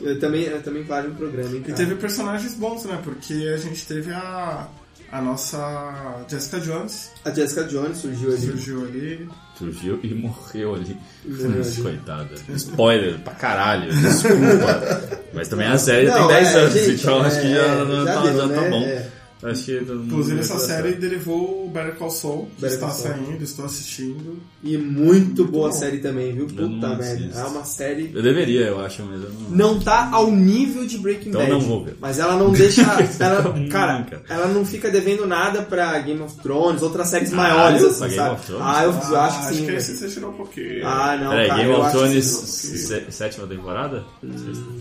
[0.00, 1.76] Eu também, eu também vale um programa, hein, E cara.
[1.76, 2.98] teve personagens bons, né?
[3.02, 4.66] Porque a gente teve a,
[5.10, 8.38] a nossa Jessica Jones, A Jessica Jones surgiu ali.
[8.46, 9.28] surgiu ali.
[9.56, 10.96] Surgiu e morreu ali.
[11.24, 11.82] Morreu ali.
[11.82, 12.34] Coitada.
[12.56, 15.00] Spoiler pra caralho, desculpa.
[15.32, 17.84] Mas também a série Não, tem 10 é, anos, gente, então acho que é, já,
[17.84, 18.70] não já tá, deu, já tá né?
[18.70, 19.13] bom.
[19.44, 19.50] É.
[19.50, 20.68] Acho que todo mundo Inclusive, essa gostar.
[20.76, 24.38] série derivou o Better Call Saul, que Better está Call saindo, estou assistindo.
[24.62, 25.74] E muito boa bom.
[25.74, 26.46] série também, viu?
[26.46, 27.38] Puta merda.
[27.38, 28.10] É uma série.
[28.14, 29.50] Eu deveria, eu acho, mas eu não...
[29.74, 31.52] Não tá ao nível de Breaking Então Bad.
[31.52, 31.96] não vou ver.
[32.00, 32.82] Mas ela não deixa.
[33.20, 33.70] Ela, Nunca.
[33.70, 38.06] cara, ela não fica devendo nada pra Game of Thrones, outras séries Ah, maiores, pra
[38.06, 38.40] assim, sabe?
[38.60, 39.60] Ah, eu, eu Ah, acho que sim.
[39.60, 39.78] que velho.
[39.78, 40.86] esse você tirou um pouquinho.
[40.86, 41.30] Ah, não.
[41.30, 44.04] Peraí, Game eu of acho Thrones, que sétima temporada?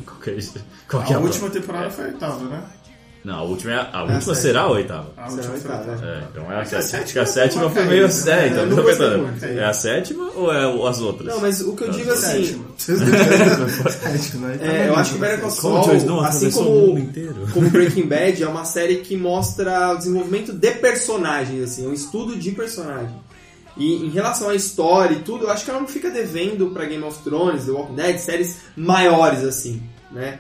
[0.06, 0.36] Qual que é
[1.08, 2.64] que é a a última temporada foi a oitava, né?
[3.24, 5.14] Não, a última, é a, a última será a oitava.
[5.16, 6.06] A Será última a foi a oitava.
[6.06, 6.80] É, então é a É sétima.
[6.80, 8.08] Acho que sétima a sétima uma foi meio.
[8.10, 8.48] caída, É, né?
[8.50, 9.46] então não tô pensando.
[9.46, 11.28] É a sétima ou é as outras?
[11.34, 12.44] Não, mas o que eu digo assim.
[12.78, 13.10] Sétima.
[13.90, 14.58] Sétima, né?
[14.62, 17.48] É, eu acho que Better Call Saul, assim como, inteiro.
[17.54, 21.94] como Breaking Bad, é uma série que mostra o desenvolvimento de personagens, assim, é um
[21.94, 23.16] estudo de personagem.
[23.78, 26.86] E em relação à história e tudo, eu acho que ela não fica devendo pra
[26.86, 30.40] Game of Thrones, The Walking Dead, séries maiores, assim, né?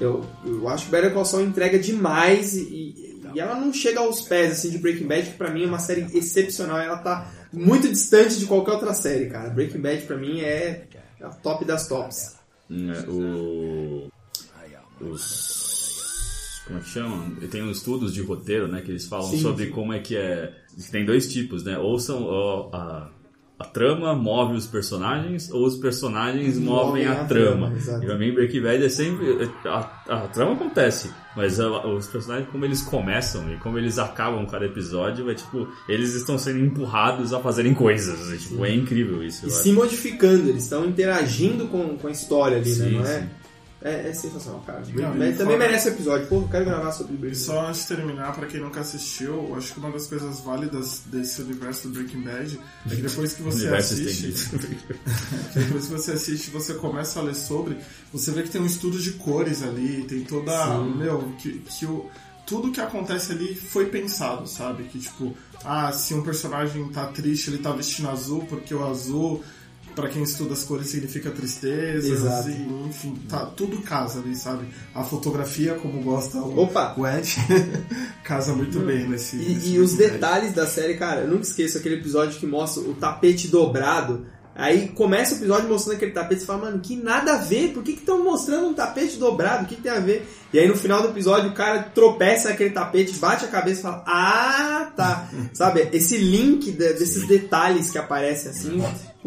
[0.00, 4.22] Eu, eu acho que Better Call Saul entrega demais e, e ela não chega aos
[4.22, 7.88] pés, assim, de Breaking Bad, que pra mim é uma série excepcional, ela tá muito
[7.88, 9.50] distante de qualquer outra série, cara.
[9.50, 10.86] Breaking Bad pra mim é
[11.20, 12.36] a top das tops.
[12.70, 14.08] Hum, é, o,
[15.00, 16.62] os.
[16.66, 17.34] Como é que chamam?
[17.50, 18.82] Tem uns estudos de roteiro, né?
[18.82, 20.52] Que eles falam Sim, sobre como é que é.
[20.90, 21.78] Tem dois tipos, né?
[21.78, 22.28] Ou são.
[22.72, 23.10] a,
[23.58, 27.72] a trama move os personagens, ou os personagens movem, a, trama.
[27.76, 28.02] exato.
[28.04, 29.50] E pra mim, Breaking Bad é sempre.
[29.64, 29.78] A,
[30.08, 34.64] a trama acontece, mas a- os personagens, como eles começam e como eles acabam cada
[34.64, 35.66] episódio, é tipo.
[35.88, 38.32] Eles estão sendo empurrados a fazerem coisas.
[38.32, 39.46] É, tipo, é incrível isso.
[39.46, 42.74] E se modificando, eles estão interagindo com, com a história ali, né?
[42.88, 43.20] Sim, Não é?
[43.20, 43.28] sim.
[43.80, 44.80] É, é sensacional, cara.
[44.80, 46.26] Não, Breaking Bad também fora- merece episódio.
[46.26, 47.46] Pô, eu quero gravar sobre Breaking Bad.
[47.46, 51.02] só antes de terminar, pra quem nunca assistiu, eu acho que uma das coisas válidas
[51.06, 54.48] desse universo do Breaking Bad é que depois que você assiste,
[55.54, 57.76] depois que você assiste, você começa a ler sobre,
[58.12, 62.06] você vê que tem um estudo de cores ali, tem toda, meu, que, que o
[62.46, 64.84] tudo que acontece ali foi pensado, sabe?
[64.84, 69.44] Que tipo, ah, se um personagem tá triste, ele tá vestindo azul porque o azul
[69.98, 72.06] pra quem estuda as cores significa tristeza,
[72.48, 74.68] e, enfim, tá, tudo casa ali, sabe?
[74.94, 76.94] A fotografia, como gosta o, Opa!
[76.96, 77.34] o Ed,
[78.22, 79.34] casa muito bem nesse.
[79.36, 82.80] E, nesse e os detalhes da série, cara, eu nunca esqueço aquele episódio que mostra
[82.82, 84.24] o tapete dobrado.
[84.54, 87.72] Aí começa o episódio mostrando aquele tapete e você fala, mano, que nada a ver,
[87.72, 89.64] por que estão mostrando um tapete dobrado?
[89.64, 90.28] O que, que tem a ver?
[90.52, 93.82] E aí no final do episódio o cara tropeça naquele tapete, bate a cabeça e
[93.82, 95.28] fala, ah, tá.
[95.54, 98.82] Sabe, esse link de- desses detalhes que aparecem assim,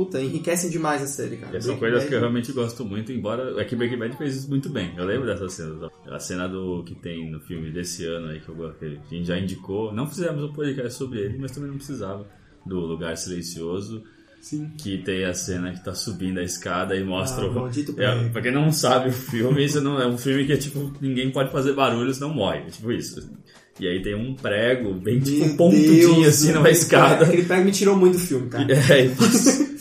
[0.06, 1.58] puta, enriquecem demais a série, cara.
[1.58, 3.62] E são Breaking coisas que eu Bad- realmente gosto muito, embora.
[3.62, 4.94] É que Breaking Bad fez isso muito bem.
[4.98, 5.90] Eu lembro dessa cena.
[6.10, 9.16] A cena do que tem no filme desse ano aí que eu gosto, que a
[9.16, 9.94] gente já indicou.
[9.94, 12.26] Não fizemos um podcast sobre ele, mas também não precisava.
[12.66, 14.04] Do Lugar Silencioso.
[14.42, 14.72] Sim.
[14.78, 17.54] Que tem a cena que tá subindo a escada e mostra Ah, o.
[17.54, 20.58] maldito é, pra quem não sabe o filme, isso não é um filme que é
[20.58, 22.58] tipo, ninguém pode fazer barulho senão morre.
[22.60, 23.30] É tipo isso.
[23.80, 27.26] E aí tem um prego, bem tipo Meu pontudinho Deus, assim numa escada.
[27.26, 28.66] Aquele prego me tirou muito do filme, cara.
[28.92, 29.10] É, e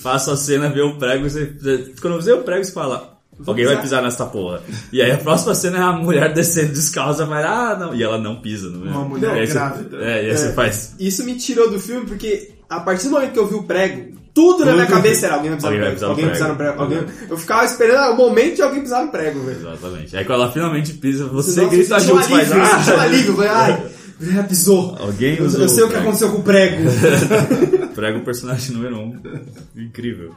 [0.02, 3.18] faço a cena, vê o prego, você, você- quando você vê o prego, você fala,
[3.46, 4.02] alguém vai pisar.
[4.02, 4.60] nessa porra.
[4.92, 8.18] E aí a próxima cena é a mulher descendo descalça, vai, ah, não, e ela
[8.18, 8.90] não pisa, não é?
[8.90, 9.96] Uma mulher e aí você- grávida.
[10.04, 13.32] é, e aí você faz, Isso me tirou do filme porque a partir do momento
[13.32, 15.80] que eu vi o prego, tudo na minha cabeça era alguém vai pisar no Alguém
[15.80, 15.94] vai prego.
[15.94, 16.82] pisar no Alguém vai pisar no prego.
[16.82, 19.58] alguém- Eu ficava esperando o momento de alguém pisar no prego, velho.
[19.60, 20.16] exatamente.
[20.16, 23.32] Aí quando ela finalmente pisa, você Nossa, grita junto, faz, ah, alívio.
[23.32, 23.82] Eu falei, ai,
[24.20, 24.96] ela pisou.
[24.98, 26.02] Alguém Eu, usou eu sei o que prego.
[26.08, 26.90] aconteceu com o prego.
[27.94, 29.20] Prego o personagem número um.
[29.76, 30.34] Incrível.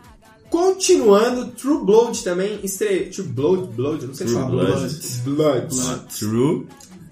[0.49, 3.09] Continuando, True Blood também estreou.
[3.11, 3.67] True Blood?
[3.73, 4.07] Blood?
[4.07, 4.65] Não sei se True fala.
[4.65, 4.95] Blood.
[5.25, 5.79] Blood.
[5.81, 6.67] Ah, True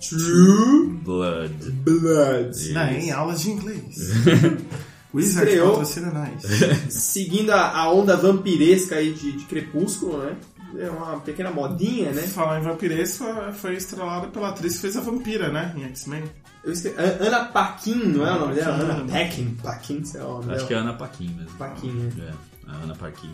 [0.09, 1.71] True Blood.
[1.83, 2.73] Blood.
[2.73, 3.97] Não, em aulas de inglês.
[5.13, 5.71] Wizard Estreou.
[5.71, 6.41] patrocina nós.
[6.93, 10.37] Seguindo a, a onda vampiresca aí de, de Crepúsculo, né?
[10.77, 12.21] É uma pequena modinha, né?
[12.23, 15.73] Falar em vampiresco, foi estrelada pela atriz que fez a vampira, né?
[15.77, 16.23] Em X-Men.
[17.19, 18.77] Ana Paquin, não é o nome dela?
[18.77, 18.91] Paquin.
[18.91, 19.57] Ana Paquin.
[19.63, 20.77] Paquin, sei lá o nome Acho que é.
[20.77, 21.57] Ana Paquin mesmo.
[21.57, 22.09] Paquin, né?
[22.19, 23.29] É, a Ana Paquin.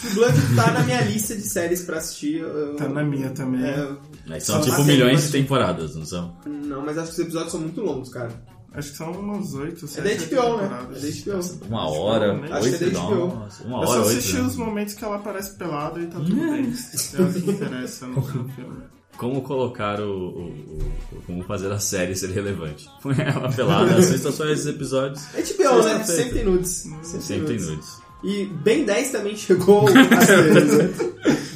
[0.00, 2.38] True Blood tá na minha lista de séries pra assistir.
[2.40, 3.62] eu- Tá na minha também.
[3.62, 3.86] É,
[4.30, 6.34] Aí são tipo milhões de temporadas, não são?
[6.46, 8.30] não, mas acho que os episódios são muito longos, cara.
[8.72, 10.62] Acho que são umas oito, É sete da HBO, né?
[10.62, 11.04] temporadas.
[11.04, 11.66] É da HBO.
[11.66, 13.26] Uma hora, Acho que é oito, da HBO.
[13.34, 14.18] nossa, uma Eu hora, só oito.
[14.18, 14.42] assisti né?
[14.42, 16.72] os momentos que ela aparece pelada e tá tudo bem.
[17.18, 18.82] É o que interessa no filme.
[19.16, 20.78] Como colocar o, o-
[21.12, 22.88] o- Como fazer a série ser relevante.
[23.02, 25.20] Põe ela pelada, assista só esses episódios.
[25.34, 26.02] HBO, né?
[26.04, 26.70] Sempre tem nudes.
[26.70, 28.00] Sempre, Sempre tem nudes.
[28.22, 30.90] E Ben 10 também chegou às né?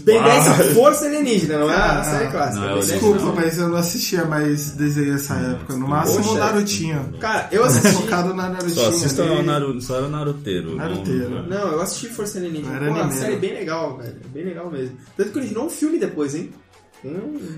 [0.04, 2.60] Ben 10 Força Alienígena, não é a série clássica.
[2.60, 3.34] Não, é Ben o 10 Desculpa, Não.
[3.34, 5.74] mas eu não assistia mais desenho nessa época.
[5.76, 6.30] No máximo Poxa.
[6.30, 7.14] o Narutinho.
[7.20, 7.88] Cara, eu assisti.
[7.96, 8.74] Focado na Narutinho.
[8.74, 9.30] Só assista ali.
[9.32, 10.76] o Naruto, só era o Naruteiro.
[10.76, 11.30] Naruteiro.
[11.30, 12.76] Não- Não, eu assisti Força Alienígena.
[12.76, 13.38] Era Pô, uma série né?
[13.40, 14.16] bem legal, velho.
[14.32, 14.96] Bem legal mesmo.
[15.16, 16.50] Tanto que originou um filme depois, hein?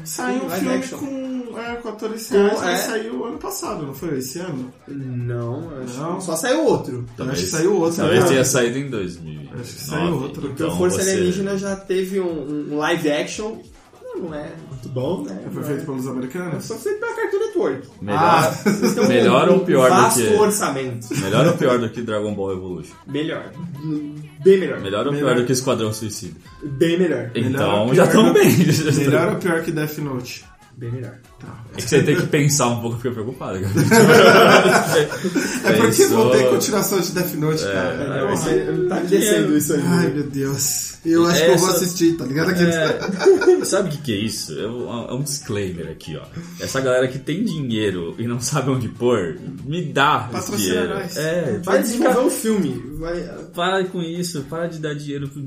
[0.04, 0.98] Saiu um filme action.
[0.98, 2.76] com, é, com atores reais, é.
[2.76, 4.18] saiu ano passado, não foi?
[4.18, 4.72] Esse ano?
[4.88, 6.16] Não, acho Não.
[6.18, 7.04] que só saiu outro.
[7.16, 7.96] Eu acho que saiu outro.
[7.98, 8.28] Talvez né?
[8.28, 9.40] tenha saído em 2000.
[9.60, 10.48] Acho que saiu outro.
[10.50, 13.58] Então o Força você- Alienígena já teve um, um live action.
[14.20, 15.38] Não é muito bom, né?
[15.52, 15.84] Foi Não feito é.
[15.84, 16.66] pelos americanos?
[16.68, 17.88] Foi feito pela Cartoon Network.
[18.00, 18.54] Melhor, Ah.
[19.04, 20.34] Um- melhor ou pior do vasto que.
[20.34, 21.06] orçamento.
[21.20, 22.94] Melhor ou pior do que Dragon Ball Evolution?
[23.06, 23.52] Melhor.
[24.44, 24.80] Bem melhor.
[24.80, 25.28] Melhor ou Melhor.
[25.32, 26.34] pior do que Esquadrão Suicida?
[26.62, 27.30] Bem melhor.
[27.34, 28.50] Então ou já estão bem.
[28.96, 30.44] Melhor ou pior que Death Note?
[30.76, 31.14] Bem melhor.
[31.72, 33.58] É que você tem que pensar um pouco, eu fiquei preocupado.
[35.64, 37.94] É porque Pensou- não tem continuação de Death Note, cara.
[37.94, 38.32] É, Porra.
[38.34, 39.80] esse- tá me descendo isso aí.
[39.84, 40.86] Ai, meu Deus.
[41.04, 42.50] Eu acho que eu vou assistir, tá ligado?
[42.50, 42.98] Aqui- É,
[43.64, 44.58] sabe o que, que é isso?
[44.58, 46.24] É um, é um disclaimer aqui, ó.
[46.58, 50.94] Essa galera que tem dinheiro e não sabe onde pôr, me dá Patrocina dinheiro.
[50.94, 51.16] nós.
[51.16, 52.82] É, Vai desenvolver um filme.
[52.98, 53.20] Vai...
[53.54, 55.42] Para com isso, para de dar dinheiro pro.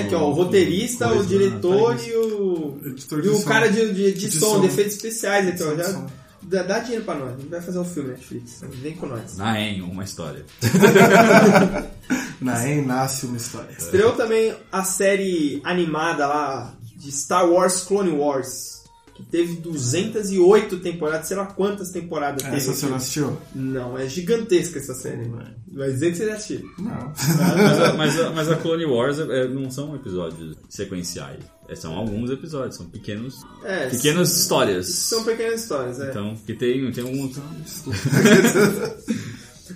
[0.00, 2.78] Aqui, ó, o roteirista, coisa, o diretor para e o.
[2.84, 3.44] Editor E de o som.
[3.44, 4.60] cara de, de, de De som, som.
[4.60, 6.06] de efeitos especiais de Já,
[6.42, 7.34] dá, dá dinheiro pra nós.
[7.34, 8.60] A gente vai fazer um filme Netflix.
[8.62, 9.36] Vem com nós.
[9.36, 10.44] Na EN, uma história.
[12.40, 13.70] Na EN nasce uma história.
[13.76, 18.73] Estreou também a série animada lá de Star Wars Clone Wars.
[19.14, 22.56] Que teve 208 temporadas, sei lá quantas temporadas teve.
[22.56, 23.38] Essa você não assistiu?
[23.54, 25.30] Não, é gigantesca essa série.
[25.72, 26.68] Vai dizer que você já assistiu.
[26.78, 27.12] Não.
[27.14, 31.38] Mas a, mas a- mas a Clone Wars é, não são episódios sequenciais.
[31.68, 34.86] É, são alguns episódios, são pequenos, É, pequenas histórias.
[34.88, 36.10] São pequenas histórias, é.
[36.10, 37.32] Então, que tem, tem um.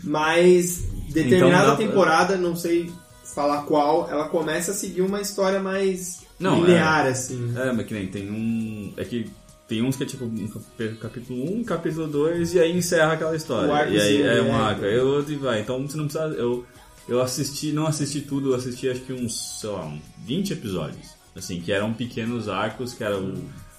[0.04, 0.82] Mas
[1.12, 2.90] determinada Então dá pra- temporada, não sei
[3.34, 7.52] falar qual, ela começa a seguir uma história mais Não, linear, assim.
[7.56, 8.92] É, mas que nem tem um.
[8.96, 9.28] É que
[9.66, 13.32] tem uns que é tipo um cap- capítulo 1, capítulo 2 e aí encerra aquela
[13.32, 13.72] O história.
[13.72, 14.52] arcozinho, E aí é um né?
[14.54, 15.60] arco, aí outro e vai.
[15.60, 16.26] Então você não precisa.
[16.34, 16.64] Eu,
[17.08, 21.08] eu assisti, não assisti tudo, eu assisti acho que uns, sei lá, uns 20 episódios.
[21.36, 23.34] Assim, que eram pequenos arcos, que eram.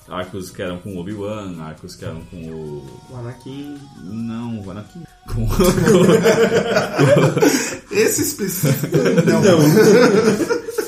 [0.07, 2.84] Arcos que eram com o Obi-Wan, arcos que eram com o.
[3.12, 3.78] O Anakin.
[4.03, 5.03] Não, o Anakin.
[5.28, 5.47] Com,
[7.91, 9.41] Esse específico, não.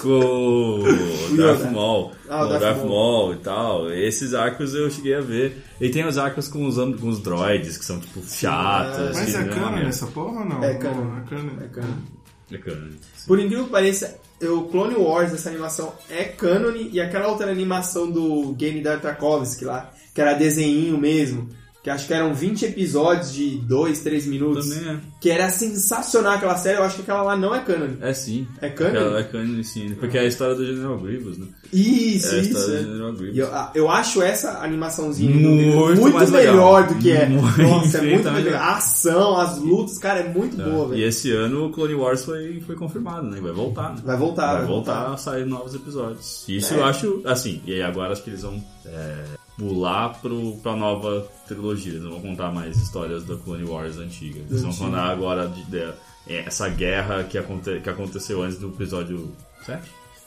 [0.02, 2.12] com o Darth Maul.
[2.30, 2.90] Ah, o Darth Darth Maul.
[2.90, 3.92] Maul e tal.
[3.92, 5.64] Esses arcos eu cheguei a ver.
[5.80, 9.16] E tem os arcos com os, com os droids, que são tipo chatos.
[9.16, 9.90] Mas que é não canon merda.
[9.90, 10.64] essa porra ou não?
[10.64, 11.04] É canon.
[11.06, 11.52] Não, É canon.
[11.62, 11.98] É canon.
[12.52, 12.88] É canon.
[13.28, 18.10] Por incrível que pareça, o Clone Wars, essa animação, é canon e aquela outra animação
[18.10, 21.48] do game da Tarkovsky lá, que era desenho mesmo,
[21.84, 25.00] que acho que eram 20 episódios de 2, 3 minutos, Também é.
[25.20, 27.96] que era sensacional aquela série, eu acho que aquela lá não é canon.
[28.02, 28.48] É sim.
[28.62, 28.90] É canon?
[28.90, 29.96] Aquela- É canon sim.
[30.00, 31.48] Porque é a história do General Grievous, né?
[31.74, 32.50] Isso, é a isso.
[32.52, 32.84] história é.
[32.84, 33.36] do General Grievous.
[33.36, 36.54] E eu, ah, eu acho essa animaçãozinha Muito muito mais legal.
[36.54, 37.26] melhor do que é.
[37.28, 38.34] Muito Nossa, é muito melhor.
[38.44, 38.56] melhor.
[38.62, 41.08] A ação, as lutas, cara, é muito boa, E velho.
[41.08, 43.40] esse ano o Clone Wars foi, foi confirmado, né?
[43.42, 44.02] Vai voltar, né?
[44.06, 45.14] Vai voltar, Vai vai voltar voltar.
[45.14, 46.46] a sair novos episódios.
[46.48, 46.78] Isso É.
[46.78, 49.24] eu acho, assim, e aí agora acho que eles vão é,
[49.68, 51.94] pular pro, pra nova trilogia.
[51.94, 54.40] Eles não vão contar mais histórias da Clone Wars antiga.
[54.40, 55.94] Eles vão contar agora de, de-
[56.28, 59.32] é, essa guerra que, aconte, que aconteceu antes do episódio
[59.66, 59.84] 7?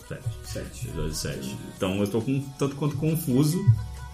[0.08, 0.22] 7.
[0.44, 0.86] 7.
[0.88, 1.56] Episódio 7.
[1.76, 3.58] Então eu tô com tanto quanto confuso,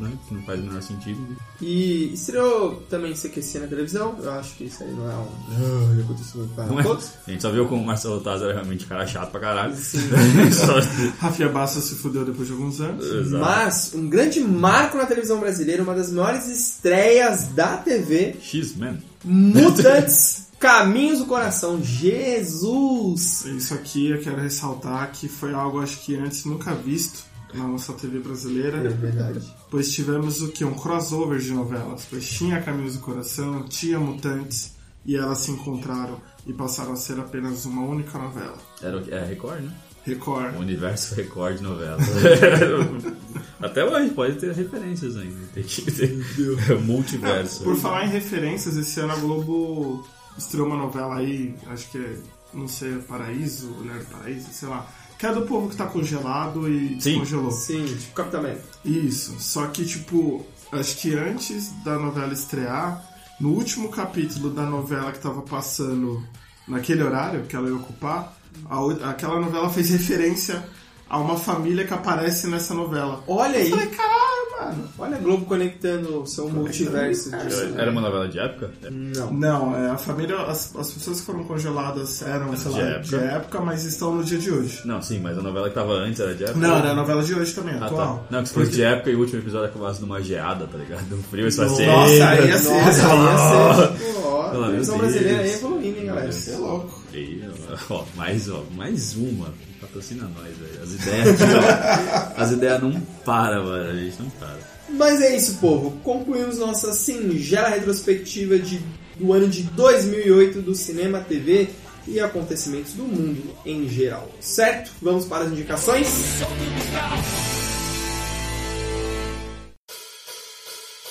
[0.00, 0.12] né?
[0.28, 1.36] Que não faz o menor sentido.
[1.60, 4.16] E estreou também CQC na televisão.
[4.22, 5.28] Eu acho que isso aí não é um.
[5.50, 6.98] Ah, já aconteceu Não é?
[7.26, 9.74] A gente só viu como o Marcelo Taz era realmente um cara chato pra caralho.
[9.76, 9.98] Sim.
[10.52, 10.80] Só-
[11.18, 13.04] Rafinha Bassa se fudeu depois de alguns anos.
[13.06, 13.38] Exato.
[13.44, 19.02] Mas um grande marco na televisão brasileira, uma das maiores estreias da TV, X-Men.
[19.24, 21.82] Mutantes Caminhos do Coração.
[21.82, 23.44] Jesus!
[23.46, 27.24] Isso aqui eu quero ressaltar que foi algo acho que antes nunca visto
[27.54, 28.78] na nossa TV É brasileira.
[28.90, 29.54] verdade.
[29.70, 30.64] Pois tivemos o que?
[30.64, 32.06] Um crossover de novelas.
[32.10, 34.74] Pois tinha Caminhos do Coração, tinha Mutantes
[35.06, 38.58] e elas se encontraram e passaram a ser apenas uma única novela.
[38.82, 39.12] Era o que?
[39.12, 39.72] É Record, né?
[40.04, 40.56] Record.
[40.56, 41.98] O universo Record de novela.
[43.60, 45.46] Até hoje pode ter referências ainda.
[45.54, 46.10] Tem que ter
[46.82, 47.62] multiverso.
[47.62, 50.06] Por falar em referências, esse ano a Globo
[50.36, 52.16] estreou uma novela aí, acho que é,
[52.54, 54.88] não sei, Paraíso, Olhar do Paraíso, sei lá.
[55.20, 57.18] Que é do povo que tá congelado e Sim.
[57.18, 57.50] descongelou.
[57.50, 58.64] Sim, tipo Capitão América.
[58.82, 63.04] Isso, só que tipo, acho que antes da novela estrear,
[63.38, 66.26] no último capítulo da novela que tava passando
[66.66, 70.66] naquele horário que ela ia ocupar, a aquela novela fez referência
[71.06, 73.22] a uma família que aparece nessa novela.
[73.26, 74.29] Olha aí, Eu falei, caralho,
[74.66, 74.84] mano.
[74.98, 77.30] olha a Globo conectando o seu multiverso.
[77.30, 77.74] disso.
[77.76, 78.70] Era uma novela de época?
[78.90, 79.32] Não.
[79.32, 83.02] Não, é, a família, as, as pessoas que foram congeladas eram, sei De lá, época.
[83.18, 84.82] de época, mas estão no dia de hoje.
[84.84, 86.58] Não, sim, mas a novela que tava antes era de época?
[86.58, 88.26] Não, era a novela de hoje também, Ah, atual.
[88.28, 88.36] tá.
[88.36, 91.14] Não, que se fosse de época e o último episódio acabasse numa geada, tá ligado?
[91.14, 91.86] Um frio, isso vai ser.
[91.86, 92.70] Nossa, aí ia ser.
[92.70, 94.04] Nossa, aí ia ser.
[94.04, 96.32] tipo, ó, a televisão brasileira aí evoluindo, hein, galera?
[96.32, 97.00] Você é louco.
[97.12, 97.42] E,
[97.90, 99.48] ó, mais, ó, mais uma.
[99.90, 100.82] Patrocina nós, velho.
[100.84, 101.40] As ideias
[102.36, 103.90] As ideias não param, mano.
[103.90, 104.58] A gente não para.
[104.88, 105.90] Mas é isso, povo.
[106.04, 108.80] Concluímos nossa singela retrospectiva de,
[109.18, 111.70] do ano de 2008 do cinema, TV
[112.06, 114.30] e acontecimentos do mundo em geral.
[114.40, 114.92] Certo?
[115.02, 116.06] Vamos para as indicações?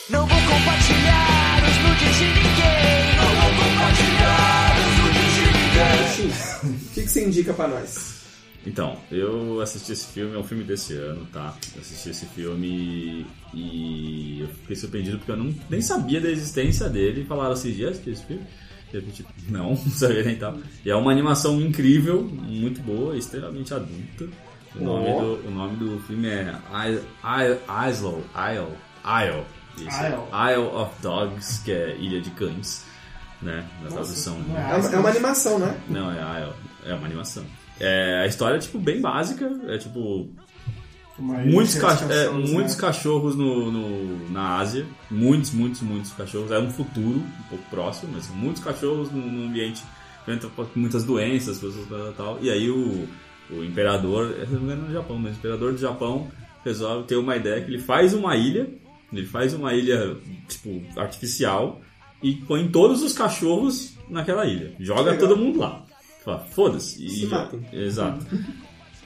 [0.10, 3.16] Não vou compartilhar os nudes de ninguém.
[3.18, 5.42] Não vou compartilhar os nudes de
[6.24, 6.90] ninguém.
[6.90, 8.19] O que, que você indica pra nós?
[8.66, 11.56] Então, eu assisti esse filme, é um filme desse ano, tá?
[11.76, 16.90] Eu assisti esse filme e eu fiquei surpreendido porque eu não, nem sabia da existência
[16.90, 17.26] dele.
[17.26, 18.44] Falaram assim, já assistiu esse filme?
[18.92, 20.58] Eu tipo, não, não sabia nem tal.
[20.84, 24.28] E é uma animação incrível, muito boa, extremamente adulta.
[24.76, 26.54] O nome, do, o nome do filme é
[26.88, 29.46] Isle, Isle, Isle, Isle, Isle,
[29.78, 30.54] isso, Isle.
[30.54, 32.86] Isle of Dogs, que é Ilha de Cães,
[33.42, 33.68] né?
[33.82, 34.38] Na tradução.
[34.38, 35.76] não É uma, é uma animação, né?
[35.90, 36.54] Não, é, ah,
[36.86, 37.44] é, uma animação.
[37.80, 39.50] É, a história é, tipo, bem básica.
[39.68, 40.30] É, tipo,
[41.18, 42.48] muitos, ca- é, né?
[42.48, 44.86] muitos cachorros no, no- na Ásia.
[45.10, 46.52] Muitos, muitos, muitos cachorros.
[46.52, 49.84] É um futuro um pouco próximo, mas muitos cachorros num, ambiente
[50.56, 52.40] com muitas doenças, pessoas tal, tal.
[52.42, 53.08] E aí o,
[53.50, 56.28] o imperador, é, se não me engano, no Japão, mas o imperador do Japão
[56.64, 58.70] resolve ter uma ideia que ele faz uma ilha,
[59.12, 60.18] ele faz uma ilha,
[60.48, 61.82] tipo, artificial
[62.22, 64.74] e põe todos os cachorros naquela ilha.
[64.80, 65.84] Joga todo mundo lá.
[66.24, 67.06] Fala, Foda-se.
[67.06, 67.66] E Se matem.
[67.72, 68.26] Exato.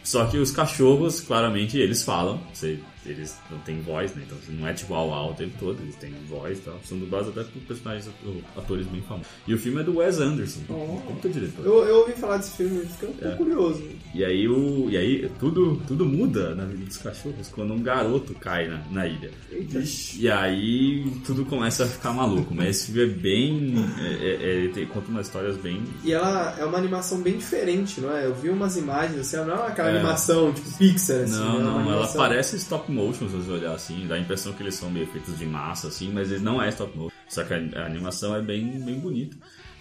[0.04, 2.42] Só que os cachorros, claramente, eles falam.
[2.54, 4.24] Você, eles não têm voz, né?
[4.26, 6.80] Então não é tipo ao ao o tempo todo, eles têm voz e tal.
[6.86, 8.10] São dublados até por personagens,
[8.56, 9.28] atores bem famosos.
[9.48, 11.00] E o filme é do Wes Anderson, Oh.
[11.14, 11.66] puta diretor.
[11.66, 13.84] Eu, eu ouvi falar desse filme, fiquei um pouco curioso.
[14.14, 18.34] E aí, o, e aí tudo, tudo muda na vida dos cachorros quando um garoto
[18.36, 19.32] cai na, na ilha.
[20.18, 22.54] E aí tudo começa a ficar maluco.
[22.54, 23.74] Mas esse filme é bem.
[24.00, 25.82] É, é- é- tem- conta umas histórias bem.
[26.04, 28.26] E ela é uma animação bem diferente, não é?
[28.26, 29.96] Eu vi umas imagens, assim, ela não é aquela É.
[29.98, 31.34] animação tipo Pixar, assim.
[31.34, 34.54] Não, é uma não, ela parece stop motion se você olhar assim, dá a impressão
[34.54, 37.16] que eles são meio feitos de massa, assim, mas ele não é stop motion.
[37.28, 39.36] Só que a, a animação é bem, bem bonita.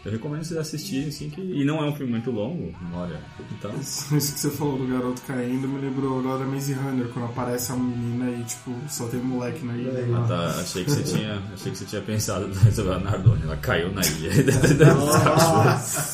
[0.05, 1.41] Eu recomendo vocês assistirem, assim, que...
[1.41, 3.21] e não é um filme muito longo, uma hora.
[3.53, 7.71] Então, Isso que você falou do garoto caindo me lembrou agora Maze Runner, quando aparece
[7.71, 10.05] a menina e, tipo, só tem moleque na ilha.
[10.17, 13.57] ah, tá, achei que você tinha, achei que você tinha pensado sobre a Nardone, ela
[13.59, 14.33] caiu na ilha.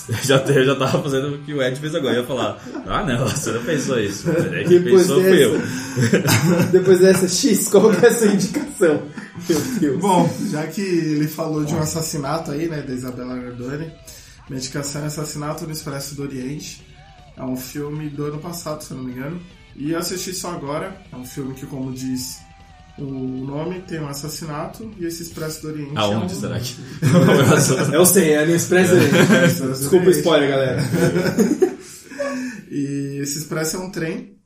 [0.09, 2.63] eu, já, eu já tava fazendo o que o Ed fez agora, eu ia falar,
[2.87, 4.29] ah não, você não pensou isso.
[4.31, 5.59] É que Depois pensou fui eu.
[6.73, 9.03] Depois dessa X, qual que é a sua indicação?
[9.49, 10.01] Meu Deus.
[10.01, 13.93] Bom, já que ele falou de um assassinato aí, né, da Isabela Nardoni,
[14.49, 16.87] minha indicação é Assassinato no Expresso do Oriente.
[17.37, 19.41] É um filme do ano passado, se eu não me engano.
[19.77, 20.97] E eu assisti só agora.
[21.13, 22.39] É um filme que, como diz
[22.99, 25.93] o nome, tem um assassinato e esse Expresso do Oriente.
[25.95, 26.41] Aonde é um...
[26.41, 26.75] será que?
[27.95, 28.95] Eu sei, é no Expresso.
[28.95, 30.19] Expresso do Desculpa o Oriente.
[30.19, 30.83] spoiler, galera.
[32.71, 34.38] E esse expresso é um trem.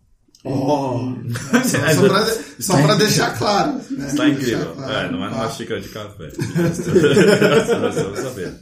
[0.44, 1.14] Oh.
[1.24, 1.32] E-
[2.58, 3.80] só, só pra deixar claro.
[3.90, 4.12] Né?
[4.16, 4.74] Tá incrível.
[4.74, 6.32] Claro, É, não é numa xícara de café.
[7.80, 8.54] Nós vamos saber.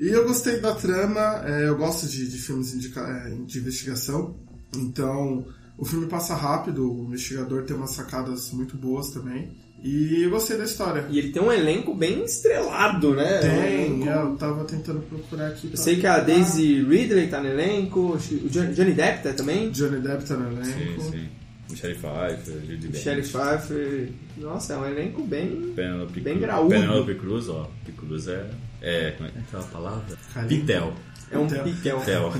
[0.00, 4.34] E eu gostei da trama, é, eu gosto de, de filmes é, de investigação,
[4.74, 5.44] então
[5.78, 10.56] o filme passa rápido, o investigador tem umas sacadas muito boas também, e eu gostei
[10.56, 11.04] da história.
[11.10, 13.38] E ele tem um elenco bem estrelado, né?
[13.38, 13.64] Tem, Um
[14.02, 15.68] elenco- eu tava tentando procurar aqui.
[15.70, 19.70] Eu sei que a Daisy Ridley tá no elenco, o Johnny Depp tá também.
[19.70, 21.02] Johnny Depp tá no Sim, elenco.
[21.02, 21.28] sim.
[21.70, 24.08] Michelle Pfeiffer, Judy Michelle Pfeiffer.
[24.36, 25.72] Nossa, é um elenco bem.
[25.74, 26.46] Penelope Bem Cruz.
[26.46, 26.68] graúdo.
[26.70, 27.70] Penelope Cruz, ó.
[27.86, 28.50] Que Cruz é.
[28.82, 30.16] É, como é que é aquela palavra?
[30.34, 30.60] Carinho.
[30.60, 30.92] Pitel.
[31.32, 31.64] É um Pitel.
[31.64, 31.98] pitel.
[32.00, 32.32] Pitel.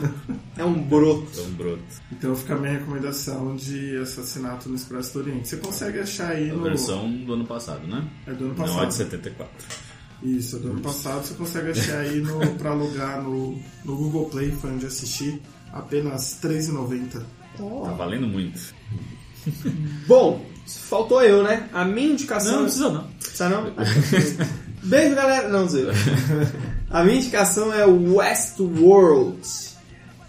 [0.59, 1.41] É um broto.
[1.41, 1.83] É um broto.
[2.13, 5.49] Então fica a minha recomendação de Assassinato no Expresso do Oriente.
[5.49, 6.63] Você consegue achar aí A no...
[6.63, 8.07] versão do ano passado, né?
[8.27, 8.89] É do ano Não, a passado.
[8.89, 9.53] de 74.
[10.23, 14.53] Isso, do ano passado você consegue achar aí no, pra alugar no, no Google Play,
[14.53, 15.41] foi onde assisti,
[15.73, 17.23] apenas R$3,90.
[17.57, 18.61] Tá valendo muito.
[20.07, 21.69] Bom, faltou eu, né?
[21.73, 22.53] A minha indicação.
[22.53, 23.05] Não, não precisa não.
[23.19, 23.73] Precisa não?
[24.85, 25.49] Beijo, galera.
[25.49, 25.81] Não, Zé.
[26.93, 29.41] A minha indicação é Westworld.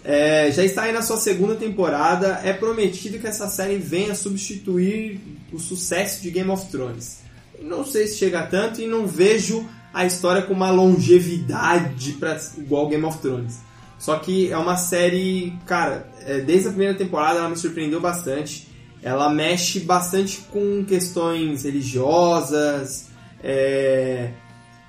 [0.02, 2.40] É, já está aí na sua segunda temporada.
[2.42, 5.20] É prometido que essa série venha substituir
[5.52, 7.18] o sucesso de Game of Thrones.
[7.60, 12.88] Não sei se chega tanto e não vejo a história com uma longevidade pra, igual
[12.88, 13.58] Game of Thrones.
[13.98, 18.68] Só que é uma série, cara, é, desde a primeira temporada ela me surpreendeu bastante.
[19.02, 23.08] Ela mexe bastante com questões religiosas,
[23.42, 24.30] é,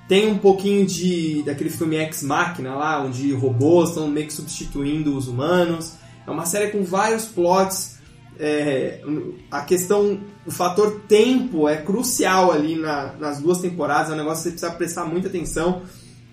[0.08, 5.16] tem um pouquinho de daquele filme Ex Machina lá, onde robôs estão meio que substituindo
[5.16, 5.94] os humanos.
[6.26, 7.96] É uma série com vários plots.
[8.38, 9.00] é,
[9.50, 14.10] a questão, o fator tempo é crucial ali na- nas duas temporadas.
[14.10, 15.80] É um negócio que você precisa prestar muita atenção.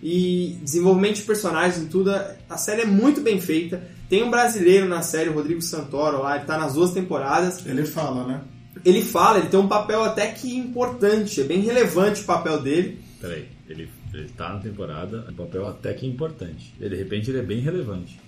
[0.02, 2.12] E desenvolvimento de personagens e tudo.
[2.50, 3.82] A série é muito bem feita.
[4.10, 7.86] Tem um brasileiro na série, o Rodrigo Santoro, lá, ele tá nas duas temporadas Ele
[7.86, 8.42] fala, né?
[8.84, 13.00] ele fala, ele tem um papel até que importante, é bem relevante o papel dele.
[13.22, 16.74] Peraí, ele, ele tá na temporada, um papel até que importante.
[16.80, 18.20] E de repente ele é bem relevante.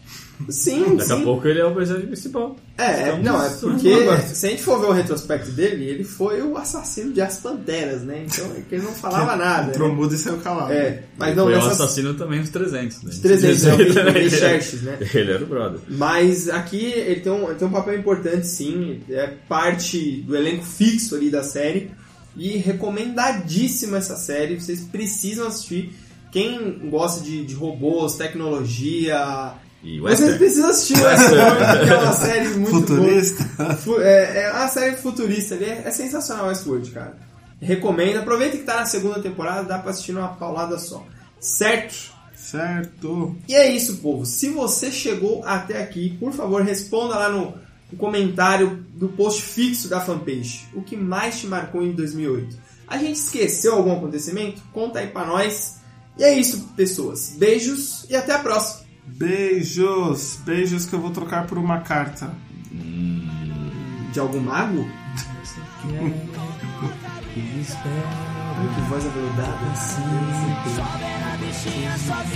[0.50, 1.24] Sim, Daqui a sim.
[1.24, 2.56] pouco ele é o personagem principal.
[2.78, 3.90] É, Então, não, é porque
[4.28, 8.02] se a gente for ver o retrospecto dele, ele foi o assassino de As Panteras,
[8.04, 8.26] né?
[8.28, 9.70] Então é que ele não falava nada.
[9.70, 9.96] Entrou né?
[9.96, 10.74] mudo e saiu calado.
[10.74, 13.12] É, mas ele não, foi o nessas assassino também dos 300, né?
[13.22, 14.98] 300, é o Ray- Ray Xerxes, né?
[15.14, 15.80] Ele era o brother.
[15.88, 19.02] Mas aqui ele tem, um, ele tem um papel importante, sim.
[19.10, 21.92] É parte do elenco fixo ali da série.
[22.36, 24.60] E recomendadíssima essa série.
[24.60, 25.94] Vocês precisam assistir.
[26.32, 29.54] Quem gosta de, de robôs, tecnologia.
[29.82, 33.44] E Vocês precisam assistir Westworld, que é uma série muito Futurista.
[33.86, 34.04] boa.
[34.04, 35.66] É, é uma série futurista ali.
[35.66, 37.18] É, é sensacional Westworld, cara.
[37.62, 38.18] Recomendo.
[38.18, 41.06] Aproveita que tá na segunda temporada, dá pra assistir numa paulada só.
[41.40, 42.14] Certo?
[42.36, 43.36] Certo.
[43.48, 44.26] E é isso, povo.
[44.26, 47.54] Se você chegou até aqui, por favor, responda lá no,
[47.92, 50.68] no comentário do post fixo da fanpage.
[50.74, 52.58] O que mais te marcou em 2008?
[52.88, 54.62] A gente esqueceu algum acontecimento?
[54.72, 55.80] Conta aí pra nós.
[56.18, 57.36] E é isso, pessoas.
[57.38, 58.86] Beijos e até a próxima.
[59.06, 60.40] Beijos.
[60.46, 62.32] Beijos que eu vou trocar por uma carta.
[64.12, 64.88] De algum mago?
[68.58, 69.76] Ai, que voz aveludada.
[69.76, 70.02] Sim.
[71.52, 72.32] Senhoras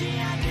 [0.00, 0.43] e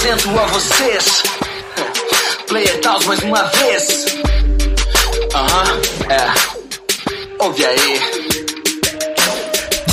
[0.00, 1.22] apresento a vocês.
[2.46, 4.06] Player Taos mais uma vez.
[5.34, 7.44] Aham, é.
[7.44, 8.29] Ouve aí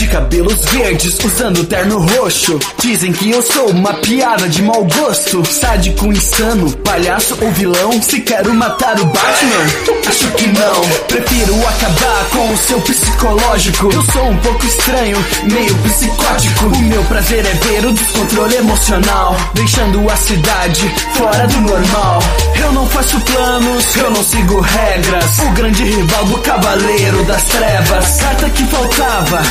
[0.08, 2.58] De cabelos verdes, usando terno roxo.
[2.80, 5.44] Dizem que eu sou uma piada de mau gosto.
[5.46, 8.02] Sádico, insano, palhaço ou vilão.
[8.02, 10.82] Se quero matar o Batman, acho que não.
[11.08, 13.92] Prefiro acabar com o seu psicológico.
[13.92, 15.18] Eu sou um pouco estranho,
[15.52, 16.68] meio psicótico.
[16.68, 22.20] O meu prazer é ver o descontrole emocional, deixando a cidade fora do normal.
[22.62, 25.40] Eu não faço planos, eu não sigo regras.
[25.40, 28.22] O grande rival do cavaleiro das trevas.
[28.22, 29.42] Carta que faltava,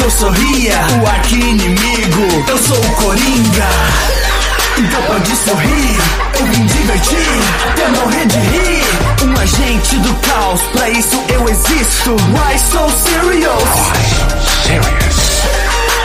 [0.00, 0.80] então sorria.
[1.02, 3.68] O arqui-inimigo, eu sou o Coringa.
[4.78, 5.98] Então pode sorrir,
[6.38, 7.28] eu vim divertir,
[7.68, 8.84] até morrer de rir.
[9.24, 12.16] Um agente do caos, pra isso eu existo.
[12.32, 13.90] Why so serious?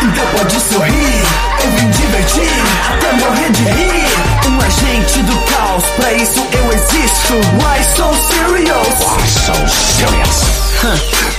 [0.02, 1.24] Então pode sorrir,
[1.64, 4.50] eu vim divertir, até morrer de rir.
[4.50, 7.34] Um agente do caos, pra isso eu existo.
[7.62, 9.00] Why so serious?
[9.00, 10.65] Why so serious?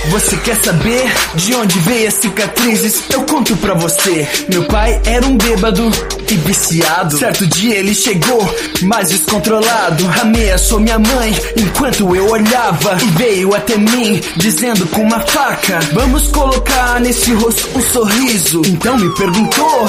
[0.09, 3.03] Você quer saber de onde veio as cicatrizes?
[3.09, 4.27] Eu conto pra você.
[4.49, 5.91] Meu pai era um bêbado
[6.29, 7.17] e viciado.
[7.17, 10.09] Certo dia ele chegou, mais descontrolado.
[10.21, 12.97] Ameaçou minha mãe enquanto eu olhava.
[13.01, 18.61] E veio até mim, dizendo com uma faca: Vamos colocar nesse rosto um sorriso.
[18.65, 19.87] Então me perguntou.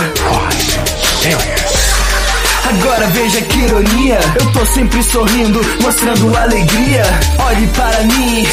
[2.68, 4.20] Agora veja que ironia.
[4.38, 7.02] Eu tô sempre sorrindo, mostrando alegria.
[7.46, 8.46] Olhe para mim,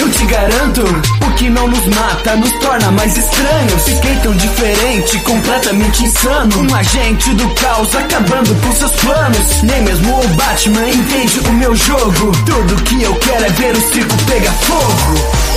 [0.00, 0.82] eu te garanto.
[1.26, 3.82] O que não nos mata nos torna mais estranhos.
[3.84, 6.62] Fiquei tão diferente, completamente insano.
[6.62, 9.62] Um agente do caos acabando com seus planos.
[9.62, 12.32] Nem mesmo o Batman entende o meu jogo.
[12.46, 15.48] Tudo que eu quero é ver o circo pegar fogo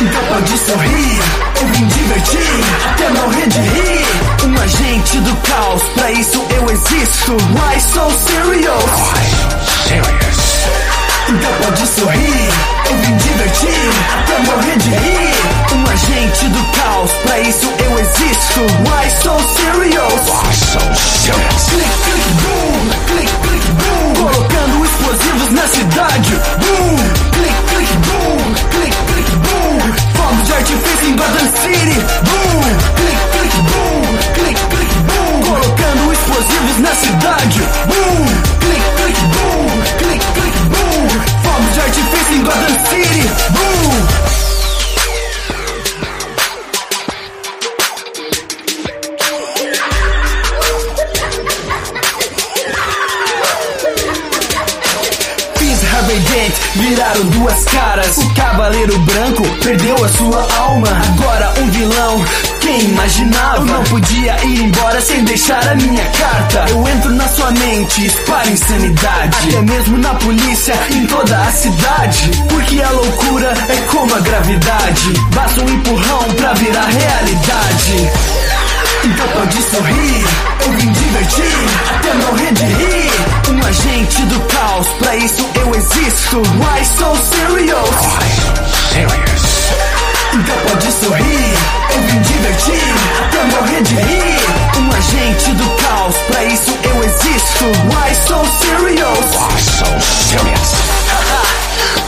[0.00, 1.20] então pode sorrir,
[1.60, 4.04] eu vim divertir, até morrer de rir.
[4.44, 7.32] Um agente do caos, pra isso eu existo.
[7.32, 8.84] Why so serious?
[11.28, 12.48] Então pode sorrir,
[12.90, 15.34] eu vim divertir, até morrer de rir.
[15.74, 18.60] Um agente do caos, pra isso eu existo.
[18.60, 20.24] Why so serious?
[21.24, 21.40] Click,
[21.70, 22.13] click, boom,
[31.04, 31.98] em Gotham City.
[32.24, 32.62] Boom,
[32.96, 34.02] click, click, boom,
[34.34, 35.40] click, click, boom.
[35.42, 37.60] Colocando explosivos na cidade.
[37.86, 38.26] Boom,
[38.60, 41.08] click, click, boom, click, click, boom.
[41.42, 43.28] Fogos de artifício em Gotham City.
[43.50, 44.53] Boom.
[56.84, 58.16] Viraram duas caras.
[58.18, 60.88] O cavaleiro branco perdeu a sua alma.
[60.88, 62.24] Agora um vilão,
[62.60, 63.56] quem imaginava?
[63.56, 66.66] Eu não podia ir embora sem deixar a minha carta.
[66.68, 69.48] Eu entro na sua mente, espalho insanidade.
[69.48, 72.30] Até mesmo na polícia, em toda a cidade.
[72.48, 75.12] Porque a loucura é como a gravidade.
[75.34, 78.10] Basta um empurrão pra virar realidade.
[79.04, 80.24] Então pode sorrir,
[80.64, 83.33] eu vim divertir, até morrer de rir.
[83.48, 86.38] Um agente do caos, pra isso eu existo.
[86.38, 87.90] Why so serious?
[88.00, 88.28] Why
[88.92, 89.44] serious?
[90.32, 91.54] Então pode sorrir,
[91.94, 92.94] eu vim divertir,
[93.30, 94.40] pra morrer de rir.
[94.78, 97.64] Um agente do caos, pra isso eu existo.
[97.90, 99.26] Why so serious?
[99.36, 100.74] Why so serious?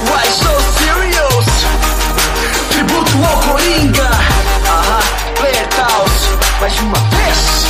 [0.09, 1.47] Why so serious?
[2.71, 4.11] Tributo ao Coringa,
[4.65, 5.05] aham, uh -huh.
[5.37, 7.67] Playhouse, mais uma vez.